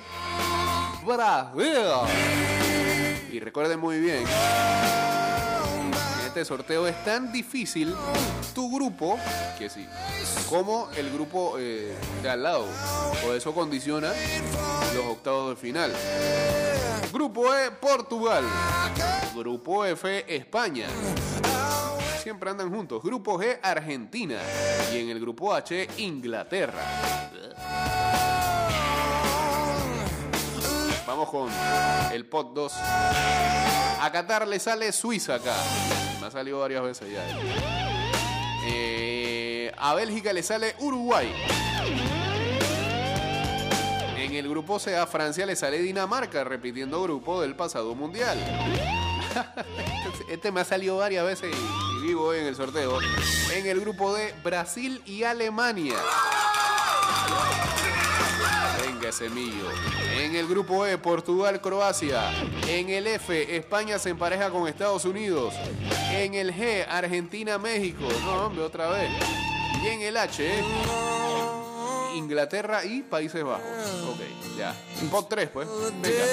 Brasil. 1.04 2.67
Y 3.30 3.40
recuerden 3.40 3.78
muy 3.78 4.00
bien, 4.00 4.24
este 6.26 6.44
sorteo 6.44 6.86
es 6.86 7.04
tan 7.04 7.30
difícil 7.32 7.94
tu 8.54 8.74
grupo 8.74 9.18
que 9.58 9.68
sí, 9.68 9.86
como 10.48 10.88
el 10.96 11.10
grupo 11.10 11.56
eh, 11.58 11.94
de 12.22 12.30
al 12.30 12.42
lado. 12.42 12.66
O 13.26 13.32
eso 13.32 13.52
condiciona 13.52 14.12
los 14.94 15.04
octavos 15.04 15.50
de 15.50 15.56
final. 15.56 15.92
Grupo 17.12 17.54
E, 17.54 17.70
Portugal. 17.72 18.44
Grupo 19.34 19.84
F, 19.84 20.24
España. 20.34 20.86
Siempre 22.22 22.50
andan 22.50 22.70
juntos. 22.70 23.02
Grupo 23.02 23.38
G, 23.38 23.58
Argentina. 23.62 24.38
Y 24.92 24.98
en 24.98 25.10
el 25.10 25.20
grupo 25.20 25.54
H, 25.54 25.88
Inglaterra. 25.98 26.82
Vamos 31.18 31.52
el 32.12 32.26
pot 32.26 32.54
2. 32.54 32.72
A 32.76 34.08
Qatar 34.12 34.46
le 34.46 34.60
sale 34.60 34.92
Suiza 34.92 35.34
acá. 35.34 35.52
Me 36.20 36.28
ha 36.28 36.30
salido 36.30 36.60
varias 36.60 36.80
veces 36.80 37.10
ya. 37.10 37.26
Eh, 38.64 39.72
a 39.76 39.94
Bélgica 39.94 40.32
le 40.32 40.44
sale 40.44 40.76
Uruguay. 40.78 41.28
En 44.16 44.32
el 44.32 44.48
grupo 44.48 44.78
C 44.78 44.96
a 44.96 45.08
Francia 45.08 45.44
le 45.44 45.56
sale 45.56 45.80
Dinamarca, 45.80 46.44
repitiendo 46.44 47.02
grupo 47.02 47.40
del 47.40 47.56
pasado 47.56 47.96
mundial. 47.96 48.38
Este 50.30 50.52
me 50.52 50.60
ha 50.60 50.64
salido 50.64 50.98
varias 50.98 51.24
veces 51.24 51.50
y, 51.52 51.98
y 51.98 52.06
vivo 52.06 52.26
hoy 52.26 52.38
en 52.38 52.46
el 52.46 52.54
sorteo. 52.54 52.98
En 53.52 53.66
el 53.66 53.80
grupo 53.80 54.14
D, 54.14 54.34
Brasil 54.44 55.02
y 55.04 55.24
Alemania. 55.24 55.96
Millo. 59.30 59.70
En 60.20 60.36
el 60.36 60.46
grupo 60.46 60.84
E, 60.84 60.98
Portugal, 60.98 61.62
Croacia. 61.62 62.30
En 62.66 62.90
el 62.90 63.06
F, 63.06 63.56
España 63.56 63.98
se 63.98 64.10
empareja 64.10 64.50
con 64.50 64.68
Estados 64.68 65.06
Unidos. 65.06 65.54
En 66.10 66.34
el 66.34 66.54
G, 66.54 66.84
Argentina, 66.86 67.56
México. 67.58 68.06
No, 68.22 68.46
hombre, 68.46 68.62
otra 68.62 68.90
vez. 68.90 69.10
Y 69.82 69.86
en 69.86 70.02
el 70.02 70.16
H, 70.16 70.62
Inglaterra 72.16 72.84
y 72.84 73.02
Países 73.02 73.42
Bajos. 73.42 73.64
Ok, 74.10 74.20
ya. 74.58 74.74
Pot 75.10 75.28
3, 75.28 75.48
pues. 75.48 75.66
Venga. 76.02 76.24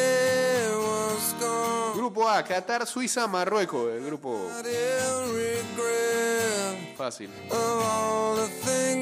Grupo 1.95 2.27
A, 2.27 2.43
Qatar, 2.43 2.85
Suiza, 2.85 3.25
Marruecos. 3.27 3.93
El 3.93 4.05
grupo 4.05 4.49
fácil. 6.95 7.29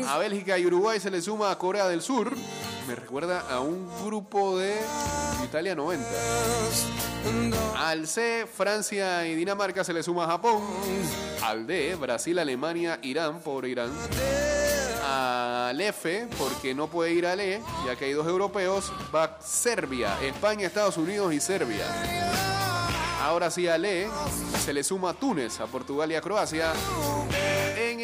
A 0.08 0.18
Bélgica 0.18 0.58
y 0.58 0.66
Uruguay 0.66 1.00
se 1.00 1.10
le 1.10 1.22
suma 1.22 1.52
a 1.52 1.58
Corea 1.58 1.88
del 1.88 2.02
Sur. 2.02 2.34
Me 2.88 2.96
recuerda 2.96 3.46
a 3.50 3.62
un 3.62 3.88
grupo 4.04 4.58
de 4.58 4.76
Italia 5.44 5.76
90. 5.76 6.06
Al 7.78 8.08
C, 8.08 8.46
Francia 8.52 9.26
y 9.26 9.36
Dinamarca 9.36 9.84
se 9.84 9.94
le 9.94 10.04
suma 10.04 10.26
a 10.26 10.28
Japón. 10.28 10.62
Al 11.44 11.66
D, 11.66 11.96
Brasil, 11.96 12.38
Alemania, 12.40 13.00
Irán, 13.02 13.40
por 13.40 13.66
Irán. 13.66 13.92
Al 15.10 15.80
F, 15.80 16.28
porque 16.38 16.74
no 16.74 16.88
puede 16.88 17.14
ir 17.14 17.26
al 17.26 17.40
E, 17.40 17.62
ya 17.86 17.96
que 17.96 18.06
hay 18.06 18.14
dos 18.14 18.28
europeos, 18.28 18.92
va 19.14 19.38
Serbia, 19.42 20.22
España, 20.22 20.68
Estados 20.68 20.98
Unidos 20.98 21.34
y 21.34 21.40
Serbia. 21.40 21.86
Ahora 23.22 23.50
sí 23.50 23.68
al 23.68 23.86
E, 23.86 24.10
se 24.64 24.74
le 24.74 24.84
suma 24.84 25.14
Túnez, 25.14 25.60
a 25.60 25.68
Portugal 25.68 26.12
y 26.12 26.16
a 26.16 26.22
Croacia. 26.22 26.74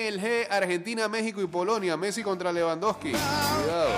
El 0.10 0.20
G, 0.20 0.48
Argentina, 0.50 1.08
México 1.08 1.40
y 1.40 1.46
Polonia, 1.46 1.96
Messi 1.96 2.24
contra 2.24 2.52
Lewandowski. 2.52 3.12
Cuidado. 3.12 3.92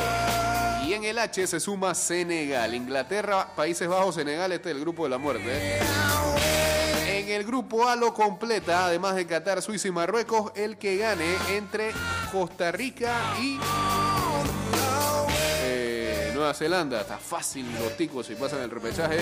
Y 0.86 0.94
en 0.94 1.06
el 1.06 1.18
H 1.18 1.48
se 1.48 1.58
suma 1.62 1.96
Senegal, 1.96 2.76
Inglaterra, 2.76 3.48
Países 3.56 3.88
Bajos, 3.88 4.16
Senegal, 4.16 4.52
este 4.52 4.72
es 4.72 4.76
el 4.76 4.82
grupo 4.82 5.06
de 5.06 5.10
la 5.10 5.18
muerte. 5.18 5.80
En 7.08 7.30
el 7.30 7.46
grupo 7.46 7.88
A 7.88 7.96
lo 7.96 8.14
completa, 8.14 8.88
además 8.88 9.16
de 9.16 9.26
Qatar, 9.26 9.62
Suiza 9.62 9.88
y 9.88 9.92
Marruecos, 9.92 10.52
el 10.54 10.78
que 10.78 10.98
gane 10.98 11.38
entre 11.52 11.92
Costa 12.30 12.74
Rica 12.74 13.16
y 13.40 13.56
eh, 13.56 13.91
Nueva 16.42 16.56
Zelanda. 16.56 17.02
Está 17.02 17.20
fácil, 17.20 17.72
los 17.80 17.96
ticos, 17.96 18.26
si 18.26 18.34
pasan 18.34 18.64
el 18.64 18.72
repechaje, 18.72 19.20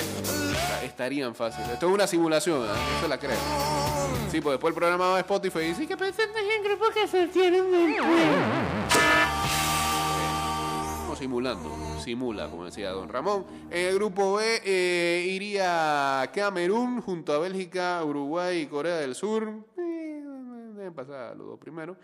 estarían 0.83 1.35
fáciles. 1.35 1.71
Esto 1.71 1.89
es 1.89 1.93
una 1.93 2.07
simulación, 2.07 2.63
¿eh? 2.63 2.67
no 2.93 3.01
se 3.01 3.07
la 3.09 3.17
creo. 3.17 3.37
Sí, 4.31 4.39
pues 4.39 4.53
después 4.53 4.71
el 4.71 4.75
programa 4.75 5.09
va 5.09 5.17
a 5.17 5.19
Spotify 5.19 5.59
y 5.59 5.67
dice 5.67 5.85
que 5.85 5.97
pensando 5.97 6.37
en 6.37 6.63
grupo 6.63 6.85
que 6.93 7.05
se 7.09 7.27
tienen 7.27 7.65
Estamos 10.93 11.19
simulando, 11.19 11.99
simula, 12.01 12.47
como 12.49 12.63
decía 12.63 12.91
don 12.91 13.09
Ramón. 13.09 13.45
En 13.69 13.87
el 13.87 13.95
grupo 13.95 14.35
B 14.35 14.61
eh, 14.63 15.25
iría 15.27 16.31
Camerún 16.33 17.01
junto 17.01 17.33
a 17.33 17.39
Bélgica, 17.39 18.01
Uruguay 18.01 18.61
y 18.61 18.65
Corea 18.67 18.95
del 18.95 19.13
Sur. 19.13 19.45
Eh, 19.77 20.23
deben 20.73 20.93
pasar 20.93 21.35
los 21.35 21.47
dos 21.47 21.59
primeros. 21.59 21.97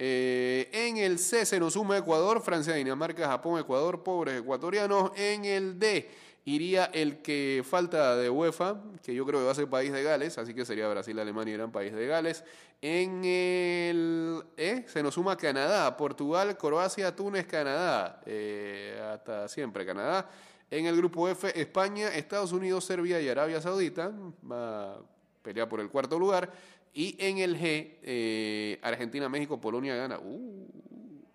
Eh, 0.00 0.68
en 0.72 0.96
el 0.98 1.18
C 1.18 1.44
se 1.44 1.58
nos 1.58 1.72
suma 1.72 1.98
Ecuador, 1.98 2.40
Francia, 2.40 2.72
Dinamarca, 2.74 3.26
Japón, 3.26 3.58
Ecuador, 3.58 4.04
pobres 4.04 4.40
ecuatorianos. 4.40 5.10
En 5.16 5.44
el 5.44 5.76
D 5.76 6.08
iría 6.44 6.84
el 6.94 7.20
que 7.20 7.64
falta 7.68 8.14
de 8.14 8.30
UEFA, 8.30 8.80
que 9.02 9.12
yo 9.12 9.26
creo 9.26 9.40
que 9.40 9.46
va 9.46 9.50
a 9.50 9.56
ser 9.56 9.68
país 9.68 9.92
de 9.92 10.04
Gales, 10.04 10.38
así 10.38 10.54
que 10.54 10.64
sería 10.64 10.88
Brasil, 10.88 11.18
Alemania, 11.18 11.54
Irán, 11.54 11.72
país 11.72 11.92
de 11.92 12.06
Gales. 12.06 12.44
En 12.80 13.24
el 13.24 14.44
E 14.56 14.84
se 14.86 15.02
nos 15.02 15.14
suma 15.14 15.36
Canadá, 15.36 15.96
Portugal, 15.96 16.56
Croacia, 16.56 17.16
Túnez, 17.16 17.44
Canadá. 17.48 18.20
Eh, 18.24 19.02
hasta 19.12 19.48
siempre 19.48 19.84
Canadá. 19.84 20.30
En 20.70 20.86
el 20.86 20.96
grupo 20.96 21.28
F, 21.28 21.60
España, 21.60 22.14
Estados 22.14 22.52
Unidos, 22.52 22.84
Serbia 22.84 23.20
y 23.20 23.28
Arabia 23.28 23.60
Saudita. 23.60 24.12
Va 24.48 24.92
a 24.92 24.98
pelear 25.42 25.68
por 25.68 25.80
el 25.80 25.88
cuarto 25.88 26.20
lugar. 26.20 26.52
Y 26.94 27.16
en 27.18 27.38
el 27.38 27.58
G, 27.58 27.98
eh, 28.02 28.78
Argentina, 28.82 29.28
México, 29.28 29.60
Polonia 29.60 29.94
gana. 29.94 30.18
Uh, 30.18 30.66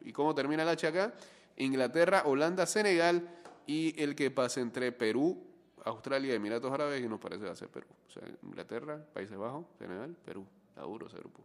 ¿Y 0.02 0.12
cómo 0.12 0.36
termina 0.36 0.64
el 0.64 0.70
H 0.70 0.88
acá? 0.88 1.14
Inglaterra, 1.58 2.24
Holanda, 2.26 2.66
Senegal 2.66 3.30
y 3.66 4.02
el 4.02 4.16
que 4.16 4.32
pase 4.32 4.60
entre 4.62 4.92
Perú, 4.92 5.42
Australia 5.86 6.34
Emiratos 6.34 6.72
Árabes, 6.72 7.02
que 7.02 7.08
nos 7.08 7.20
parece 7.20 7.46
va 7.46 7.52
a 7.52 7.56
ser 7.56 7.70
Perú. 7.70 7.88
O 8.08 8.12
sea, 8.12 8.24
Inglaterra, 8.44 9.00
Países 9.14 9.38
Bajos, 9.38 9.66
Senegal, 9.78 10.16
Perú. 10.26 10.46
Duro 10.76 11.08
ese 11.08 11.18
grupo. 11.18 11.44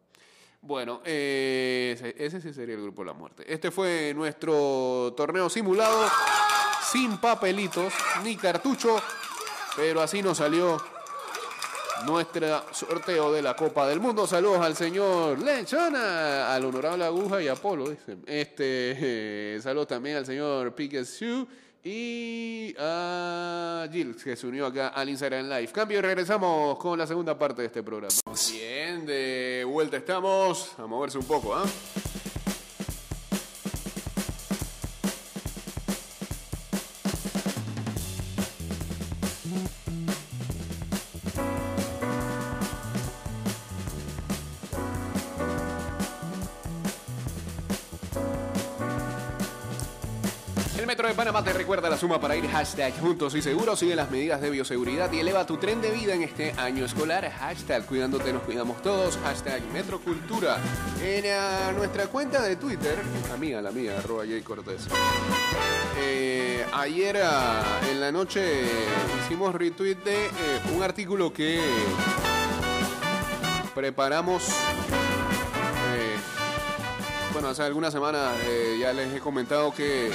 Bueno, 0.60 1.02
eh, 1.04 2.14
ese 2.18 2.40
sí 2.40 2.52
sería 2.52 2.74
el 2.74 2.82
grupo 2.82 3.02
de 3.02 3.06
la 3.06 3.12
muerte. 3.12 3.44
Este 3.46 3.70
fue 3.70 4.12
nuestro 4.16 5.14
torneo 5.16 5.48
simulado, 5.48 6.08
sin 6.90 7.18
papelitos 7.18 7.92
ni 8.24 8.36
cartucho, 8.36 8.96
pero 9.76 10.00
así 10.00 10.20
nos 10.20 10.38
salió 10.38 10.78
nuestro 12.06 12.64
sorteo 12.72 13.32
de 13.32 13.42
la 13.42 13.54
Copa 13.54 13.86
del 13.86 14.00
Mundo. 14.00 14.26
Saludos 14.26 14.60
al 14.60 14.76
señor 14.76 15.38
Lechona, 15.38 16.54
al 16.54 16.64
honorable 16.64 17.04
Aguja 17.04 17.42
y 17.42 17.48
Apolo. 17.48 17.88
Dice. 17.88 18.18
Este, 18.26 19.54
eh, 19.56 19.60
saludos 19.62 19.88
también 19.88 20.16
al 20.16 20.26
señor 20.26 20.74
Sue 21.04 21.46
y 21.84 22.74
a 22.78 23.88
Jill, 23.90 24.16
que 24.16 24.36
se 24.36 24.46
unió 24.46 24.66
acá 24.66 24.88
al 24.88 25.08
Instagram 25.08 25.48
Live. 25.48 25.68
Cambio 25.68 25.98
y 25.98 26.02
regresamos 26.02 26.78
con 26.78 26.98
la 26.98 27.06
segunda 27.06 27.38
parte 27.38 27.62
de 27.62 27.66
este 27.66 27.82
programa. 27.82 28.14
Bien, 28.50 29.06
de 29.06 29.64
vuelta 29.66 29.96
estamos. 29.96 30.72
A 30.78 30.86
moverse 30.86 31.18
un 31.18 31.24
poco, 31.24 31.54
¿ah? 31.54 31.64
Hashtag 52.52 52.98
juntos 53.00 53.34
y 53.34 53.42
seguros. 53.42 53.78
Sigue 53.78 53.96
las 53.96 54.10
medidas 54.10 54.40
de 54.40 54.50
bioseguridad 54.50 55.10
y 55.12 55.20
eleva 55.20 55.46
tu 55.46 55.56
tren 55.56 55.80
de 55.80 55.90
vida 55.90 56.14
en 56.14 56.22
este 56.22 56.52
año 56.52 56.84
escolar. 56.84 57.30
Hashtag 57.30 57.84
cuidándote 57.86 58.32
nos 58.32 58.42
cuidamos 58.42 58.82
todos. 58.82 59.18
Hashtag 59.18 59.62
Metrocultura. 59.72 60.58
En 61.02 61.24
eh, 61.24 61.38
nuestra 61.76 62.06
cuenta 62.06 62.42
de 62.42 62.56
Twitter, 62.56 62.98
la 63.28 63.36
mía, 63.36 63.62
la 63.62 63.70
mía, 63.70 63.98
arroba 63.98 64.24
J 64.24 64.42
Cortés. 64.44 64.88
Eh, 66.00 66.64
ayer 66.72 67.20
ah, 67.22 67.62
en 67.90 68.00
la 68.00 68.12
noche 68.12 68.62
hicimos 69.24 69.54
retweet 69.54 69.96
de 69.96 70.28
un 70.74 70.82
artículo 70.82 71.32
que 71.32 71.60
preparamos 73.74 74.44
bueno, 77.32 77.50
hace 77.50 77.62
algunas 77.62 77.92
semanas 77.92 78.32
ya 78.80 78.92
les 78.92 79.14
he 79.14 79.20
comentado 79.20 79.72
que 79.72 80.10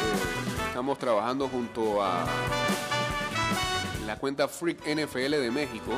estamos 0.74 0.98
trabajando 0.98 1.48
junto 1.50 2.04
a 2.04 2.26
la 4.08 4.16
cuenta 4.16 4.48
Freak 4.48 4.80
NFL 4.88 5.34
de 5.34 5.52
México, 5.52 5.92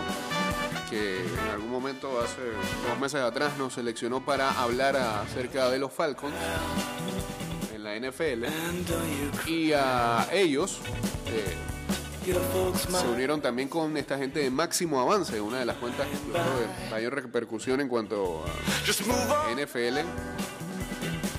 que 0.89 1.21
en 1.21 1.49
algún 1.53 1.71
momento, 1.71 2.19
hace 2.19 2.41
dos 2.85 2.99
meses 2.99 3.21
atrás, 3.21 3.57
nos 3.57 3.71
seleccionó 3.71 4.25
para 4.25 4.51
hablar 4.61 4.97
acerca 4.97 5.69
de 5.69 5.79
los 5.79 5.93
Falcons 5.93 6.35
en 7.73 7.85
la 7.85 7.97
NFL. 7.97 8.47
Y 9.49 9.71
a 9.71 10.27
ellos 10.33 10.81
eh, 11.27 11.55
se 12.99 13.07
unieron 13.07 13.39
también 13.39 13.69
con 13.69 13.95
esta 13.95 14.17
gente 14.17 14.41
de 14.41 14.49
Máximo 14.49 14.99
Avance, 14.99 15.39
una 15.39 15.59
de 15.59 15.65
las 15.67 15.77
cuentas 15.77 16.05
creo, 16.29 16.43
de 16.59 16.89
mayor 16.91 17.15
repercusión 17.15 17.79
en 17.79 17.87
cuanto 17.87 18.43
a 18.43 19.55
NFL, 19.55 19.99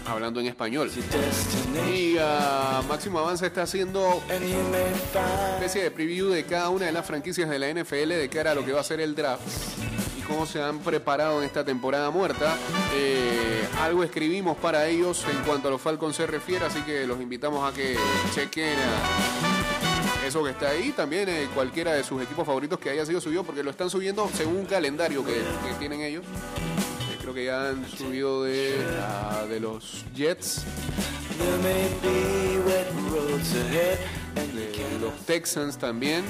hablando 0.08 0.40
en 0.40 0.46
español. 0.46 0.90
Y 1.92 2.16
Máximo 2.88 3.18
Avance 3.18 3.46
está 3.46 3.62
haciendo 3.62 4.22
una 4.26 4.78
especie 5.54 5.82
de 5.82 5.90
preview 5.90 6.28
de 6.28 6.44
cada 6.44 6.70
una 6.70 6.86
de 6.86 6.92
las 6.92 7.06
franquicias 7.06 7.48
de 7.48 7.58
la 7.58 7.68
NFL 7.68 8.08
de 8.08 8.28
cara 8.28 8.52
a 8.52 8.54
lo 8.54 8.64
que 8.64 8.72
va 8.72 8.80
a 8.80 8.84
ser 8.84 9.00
el 9.00 9.14
draft 9.14 9.42
y 10.18 10.22
cómo 10.22 10.46
se 10.46 10.62
han 10.62 10.78
preparado 10.78 11.38
en 11.40 11.44
esta 11.44 11.64
temporada 11.64 12.10
muerta. 12.10 12.56
Eh, 12.94 13.66
algo 13.80 14.02
escribimos 14.04 14.56
para 14.56 14.86
ellos 14.86 15.24
en 15.30 15.38
cuanto 15.44 15.68
a 15.68 15.70
los 15.70 15.80
Falcons 15.80 16.16
se 16.16 16.26
refiere, 16.26 16.64
así 16.64 16.80
que 16.82 17.06
los 17.06 17.20
invitamos 17.20 17.70
a 17.70 17.74
que 17.74 17.96
chequen 18.34 18.76
eso 20.26 20.42
que 20.42 20.50
está 20.50 20.70
ahí. 20.70 20.92
También 20.92 21.28
eh, 21.28 21.48
cualquiera 21.54 21.92
de 21.92 22.04
sus 22.04 22.22
equipos 22.22 22.46
favoritos 22.46 22.78
que 22.78 22.90
haya 22.90 23.04
sido 23.06 23.20
subido, 23.20 23.44
porque 23.44 23.62
lo 23.62 23.70
están 23.70 23.90
subiendo 23.90 24.28
según 24.34 24.56
un 24.56 24.66
calendario 24.66 25.24
que 25.24 25.42
tienen 25.78 26.00
ellos. 26.00 26.24
Eh, 27.26 27.32
creo 27.32 27.34
que 27.34 27.44
ya 27.44 27.68
han 27.70 27.88
subido 27.88 28.44
de, 28.44 28.76
ah, 29.02 29.44
de 29.48 29.60
los 29.60 30.04
Jets, 30.14 30.62
de 34.54 34.98
los 35.00 35.14
Texans 35.26 35.76
también. 35.76 36.24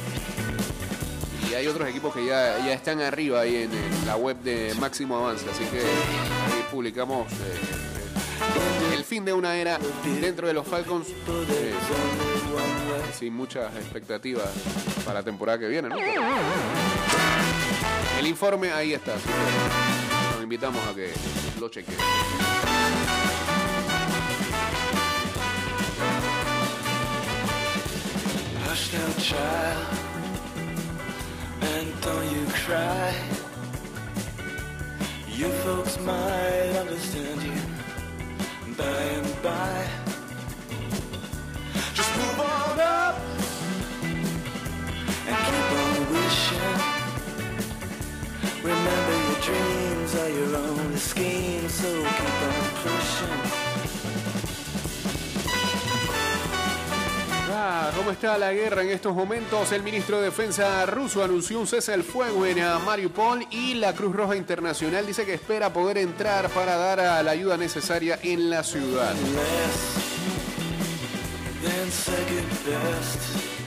Y 1.50 1.54
hay 1.54 1.66
otros 1.66 1.88
equipos 1.88 2.14
que 2.14 2.24
ya, 2.24 2.58
ya 2.64 2.72
están 2.72 3.00
arriba 3.00 3.40
ahí 3.40 3.56
en, 3.56 3.70
la 4.06 4.16
web 4.16 4.38
de 4.38 4.74
Máximo 4.80 5.16
Avance. 5.16 5.48
Así 5.50 5.64
que 5.64 5.80
ahí 5.80 6.64
publicamos 6.70 7.30
eh, 7.32 8.94
el 8.94 9.04
fin 9.04 9.24
de 9.24 9.32
una 9.32 9.56
era 9.56 9.78
dentro 10.20 10.46
de 10.46 10.54
los 10.54 10.66
Falcons. 10.66 11.08
eh, 11.08 11.74
sin 13.18 13.34
muchas 13.34 13.74
expectativas 13.76 14.48
para 15.04 15.20
la 15.20 15.24
temporada 15.24 15.58
que 15.58 15.68
viene, 15.68 15.88
¿no? 15.88 15.96
El 18.18 18.26
informe 18.26 18.72
ahí 18.72 18.92
está. 18.94 19.14
invitamos 20.46 20.80
a 20.86 20.94
que 20.94 21.12
lo 21.58 21.68
chequen. 21.68 21.96
Hush 28.64 28.92
now, 28.92 29.12
child, 29.18 29.86
and 31.62 32.00
don't 32.00 32.30
you 32.30 32.46
cry. 32.62 33.12
You 35.36 35.48
folks 35.64 35.98
might 35.98 36.76
understand 36.78 37.42
you 37.42 37.60
by 38.78 39.02
and 39.18 39.42
by. 39.42 39.88
Just 41.92 42.12
move 42.18 42.40
on 42.40 42.78
up 42.78 43.16
and 45.26 45.36
keep 45.44 45.70
on 45.82 45.94
wishing. 46.14 47.06
Remember. 48.62 49.15
Dreams 49.46 50.14
are 50.16 50.28
your 50.28 50.56
only 50.56 50.96
scheme, 50.96 51.68
so 51.68 51.88
keep 52.02 52.42
on 52.46 52.54
pushing. 52.82 53.66
Ah, 57.52 57.90
¿Cómo 57.96 58.10
está 58.10 58.36
la 58.38 58.52
guerra 58.52 58.82
en 58.82 58.90
estos 58.90 59.14
momentos? 59.14 59.70
El 59.70 59.82
ministro 59.82 60.18
de 60.18 60.26
Defensa 60.26 60.84
ruso 60.86 61.22
anunció 61.22 61.60
un 61.60 61.66
cese 61.66 61.92
al 61.92 62.02
fuego 62.02 62.44
en 62.44 62.60
ah, 62.60 62.80
Mariupol 62.84 63.46
y 63.50 63.74
la 63.74 63.94
Cruz 63.94 64.14
Roja 64.14 64.36
Internacional 64.36 65.06
dice 65.06 65.24
que 65.24 65.34
espera 65.34 65.72
poder 65.72 65.98
entrar 65.98 66.48
para 66.50 66.76
dar 66.76 67.00
ah, 67.00 67.22
la 67.22 67.30
ayuda 67.30 67.56
necesaria 67.56 68.18
en 68.22 68.50
la 68.50 68.64
ciudad. 68.64 69.14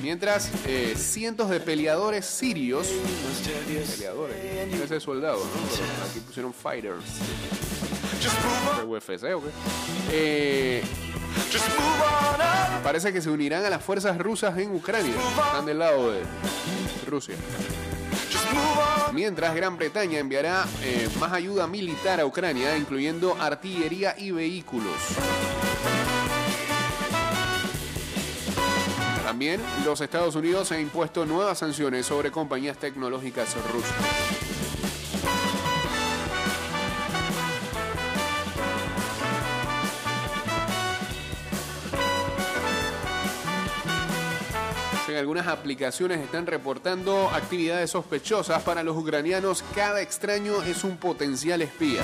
Mientras 0.10 0.50
eh, 0.66 0.96
cientos 0.98 1.52
de 1.52 1.60
peleadores 1.60 2.26
sirios, 2.26 2.88
peleadores, 3.96 4.38
ese 4.84 4.96
es 4.96 5.04
soldado, 5.04 5.40
aquí 6.10 6.20
pusieron 6.22 6.52
fighters, 6.52 7.06
UFC 8.88 9.26
o 9.36 9.44
qué. 10.10 10.82
Parece 12.84 13.14
que 13.14 13.22
se 13.22 13.30
unirán 13.30 13.64
a 13.64 13.70
las 13.70 13.84
fuerzas 13.84 14.18
rusas 14.18 14.58
en 14.58 14.74
Ucrania. 14.74 15.14
Están 15.46 15.68
del 15.68 15.78
lado 15.78 16.12
de 16.12 16.22
Rusia. 17.06 17.36
Mientras 19.14 19.54
Gran 19.54 19.78
Bretaña 19.78 20.18
enviará 20.18 20.66
eh, 20.82 21.08
más 21.20 21.34
ayuda 21.34 21.68
militar 21.68 22.20
a 22.20 22.26
Ucrania, 22.26 22.76
incluyendo 22.76 23.38
artillería 23.40 24.16
y 24.18 24.32
vehículos. 24.32 24.96
Los 29.86 30.02
Estados 30.02 30.36
Unidos 30.36 30.70
han 30.74 30.82
impuesto 30.82 31.26
nuevas 31.26 31.60
sanciones 31.60 32.06
sobre 32.06 32.30
compañías 32.30 32.78
tecnológicas 32.78 33.56
rusas. 33.72 33.96
En 45.08 45.16
algunas 45.16 45.48
aplicaciones 45.48 46.20
están 46.20 46.46
reportando 46.46 47.30
actividades 47.30 47.92
sospechosas 47.92 48.62
para 48.64 48.84
los 48.84 48.98
ucranianos. 48.98 49.64
Cada 49.74 50.02
extraño 50.02 50.64
es 50.64 50.84
un 50.84 50.98
potencial 50.98 51.62
espía. 51.62 52.02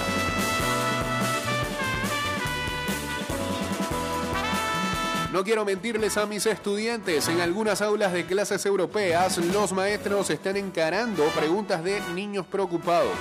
No 5.35 5.43
quiero 5.43 5.65
mentirles 5.65 6.15
a 6.15 6.25
mis 6.25 6.45
estudiantes. 6.45 7.27
En 7.27 7.41
algunas 7.41 7.81
aulas 7.81 8.13
de 8.13 8.25
clases 8.25 8.65
europeas, 8.65 9.37
los 9.37 9.73
maestros 9.73 10.29
están 10.29 10.55
encarando 10.55 11.25
preguntas 11.37 11.83
de 11.83 11.99
niños 12.13 12.45
preocupados. 12.45 13.11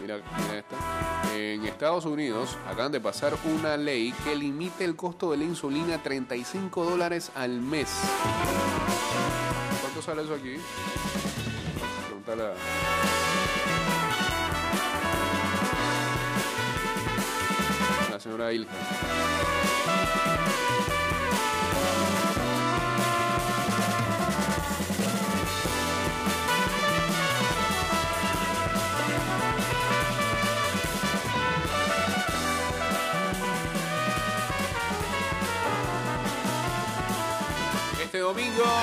Mira, 0.00 0.16
mira 0.38 0.58
esta. 0.58 1.36
En 1.36 1.66
Estados 1.66 2.06
Unidos 2.06 2.56
acaban 2.66 2.92
de 2.92 3.00
pasar 3.02 3.34
una 3.44 3.76
ley 3.76 4.14
que 4.24 4.34
limite 4.34 4.86
el 4.86 4.96
costo 4.96 5.32
de 5.32 5.36
la 5.36 5.44
insulina 5.44 5.96
a 5.96 6.02
35 6.02 6.82
dólares 6.82 7.30
al 7.34 7.60
mes. 7.60 7.90
¿Cuánto 10.04 10.22
sale 10.22 10.22
eso 10.22 10.34
aquí? 10.34 10.56
Pregúntale 12.06 12.42
a 12.42 12.54
la 18.10 18.20
señora 18.20 18.52
Ilka. 18.52 18.72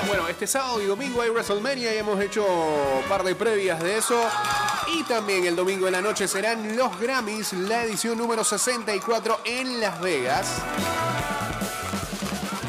Bueno, 0.07 0.27
este 0.27 0.47
sábado 0.47 0.81
y 0.81 0.85
domingo 0.85 1.21
hay 1.21 1.29
WrestleMania 1.29 1.93
y 1.93 1.97
hemos 1.97 2.19
hecho 2.21 2.45
un 2.45 3.07
par 3.07 3.23
de 3.23 3.35
previas 3.35 3.81
de 3.81 3.97
eso. 3.97 4.21
Y 4.93 5.03
también 5.03 5.45
el 5.45 5.55
domingo 5.55 5.87
en 5.87 5.93
la 5.93 6.01
noche 6.01 6.27
serán 6.27 6.75
los 6.75 6.99
Grammys, 6.99 7.53
la 7.53 7.83
edición 7.83 8.17
número 8.17 8.43
64 8.43 9.39
en 9.45 9.79
Las 9.79 10.01
Vegas. 10.01 10.57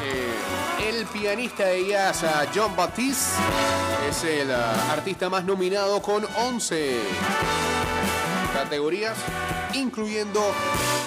Eh, 0.03 0.89
el 0.89 1.05
pianista 1.07 1.65
de 1.65 1.87
jazz 1.87 2.23
John 2.55 2.75
Baptiste 2.75 3.31
es 4.09 4.23
el 4.23 4.51
ah, 4.51 4.91
artista 4.91 5.29
más 5.29 5.43
nominado 5.43 6.01
con 6.01 6.25
11 6.37 6.99
categorías, 8.53 9.17
incluyendo 9.73 10.41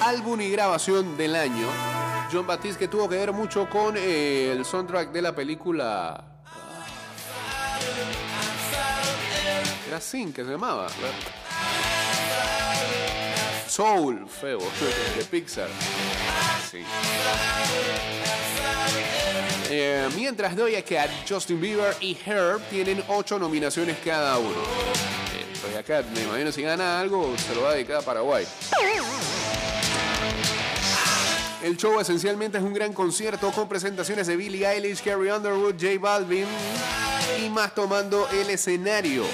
álbum 0.03 0.41
y 0.41 0.51
grabación 0.51 1.17
del 1.17 1.37
año. 1.37 1.96
John 2.33 2.47
Baptiste 2.47 2.79
que 2.79 2.89
tuvo 2.89 3.09
que 3.09 3.17
ver 3.17 3.33
mucho 3.33 3.69
con 3.69 3.97
eh, 3.97 4.53
el 4.53 4.65
soundtrack 4.65 5.13
de 5.13 5.23
la 5.23 5.35
película. 5.35 6.25
Era 9.89 10.01
Sin 10.01 10.33
que 10.33 10.45
se 10.45 10.51
llamaba. 10.51 10.89
Soul, 13.69 14.27
feo, 14.29 14.59
de 15.17 15.25
Pixar. 15.25 15.69
Sí. 16.71 16.83
Eh, 19.69 20.09
mientras 20.17 20.57
Doja 20.57 20.83
Cat, 20.83 21.11
Justin 21.29 21.61
Bieber 21.61 21.95
y 22.01 22.17
Herb 22.25 22.63
tienen 22.71 23.03
ocho 23.09 23.39
nominaciones 23.39 23.99
cada 24.05 24.39
uno. 24.39 24.63
Eh, 25.75 25.83
Cat, 25.85 26.07
me 26.15 26.23
imagino 26.23 26.51
si 26.53 26.63
gana 26.63 27.01
algo, 27.01 27.35
se 27.37 27.55
lo 27.55 27.63
va 27.63 27.71
a 27.71 27.75
dedicar 27.75 27.97
a 27.97 28.03
Paraguay. 28.03 28.47
El 31.63 31.77
show 31.77 31.99
esencialmente 31.99 32.59
es 32.59 32.65
un 32.65 32.75
gran 32.75 32.93
concierto 32.93 33.51
con 33.51 33.69
presentaciones 33.69 34.27
de 34.27 34.37
Billie 34.37 34.67
Eilish, 34.67 35.03
Carrie 35.03 35.33
Underwood, 35.33 35.75
J 35.81 35.99
Balvin 35.99 36.47
y 37.45 37.49
más 37.49 37.75
tomando 37.75 38.29
el 38.31 38.51
escenario. 38.51 39.25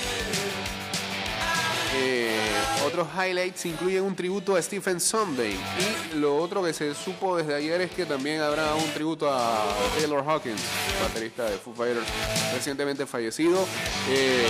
Eh, 1.95 2.39
otros 2.87 3.07
highlights 3.15 3.67
incluyen 3.67 4.05
un 4.05 4.17
tributo 4.17 4.57
a 4.57 4.63
Stephen 4.63 4.99
Sondheim 4.99 5.59
y 6.15 6.17
lo 6.19 6.37
otro 6.37 6.63
que 6.63 6.73
se 6.73 6.95
supo 6.95 7.37
desde 7.37 7.55
ayer 7.55 7.81
es 7.83 7.91
que 7.91 8.07
también 8.07 8.41
habrá 8.41 8.75
un 8.75 8.91
tributo 8.93 9.31
a 9.31 9.67
Taylor 9.99 10.25
Hawkins, 10.27 10.63
baterista 11.03 11.45
de 11.51 11.59
Foo 11.59 11.75
Fighters, 11.75 12.07
recientemente 12.55 13.05
fallecido. 13.05 13.67
Eh, 14.09 14.47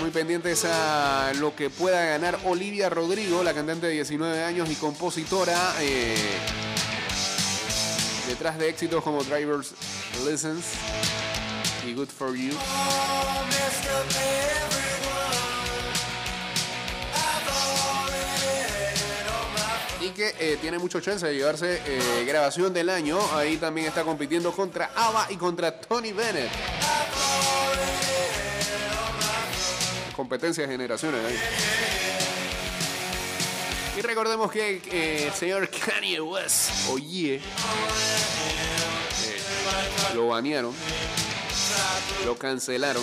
muy 0.00 0.10
pendientes 0.10 0.64
a 0.64 1.32
lo 1.38 1.54
que 1.54 1.68
pueda 1.70 2.04
ganar 2.04 2.38
Olivia 2.44 2.88
Rodrigo, 2.88 3.42
la 3.42 3.52
cantante 3.52 3.86
de 3.86 3.92
19 3.94 4.42
años 4.44 4.70
y 4.70 4.74
compositora. 4.74 5.74
eh, 5.80 6.16
detrás 8.30 8.58
de 8.58 8.68
éxitos 8.68 9.02
como 9.02 9.24
Driver's 9.24 9.72
License 10.24 10.76
y 11.84 11.94
Good 11.94 12.08
for 12.08 12.32
You. 12.34 12.56
Y 20.00 20.08
que 20.10 20.34
eh, 20.38 20.58
tiene 20.60 20.78
mucho 20.78 21.00
chance 21.00 21.26
de 21.26 21.34
llevarse 21.34 21.82
eh, 21.84 22.24
grabación 22.24 22.72
del 22.72 22.88
año. 22.88 23.18
Ahí 23.34 23.56
también 23.56 23.88
está 23.88 24.04
compitiendo 24.04 24.52
contra 24.52 24.92
ABBA 24.94 25.32
y 25.32 25.36
contra 25.36 25.80
Tony 25.80 26.12
Bennett. 26.12 26.50
Competencia 30.20 30.66
de 30.66 30.70
generaciones. 30.70 31.22
Y 33.96 34.02
recordemos 34.02 34.52
que 34.52 34.82
eh, 34.92 35.28
el 35.28 35.32
señor 35.32 35.70
Kanye 35.70 36.20
West, 36.20 36.90
oye, 36.90 37.36
eh, 37.36 37.40
lo 40.14 40.28
banearon, 40.28 40.74
lo 42.26 42.36
cancelaron. 42.36 43.02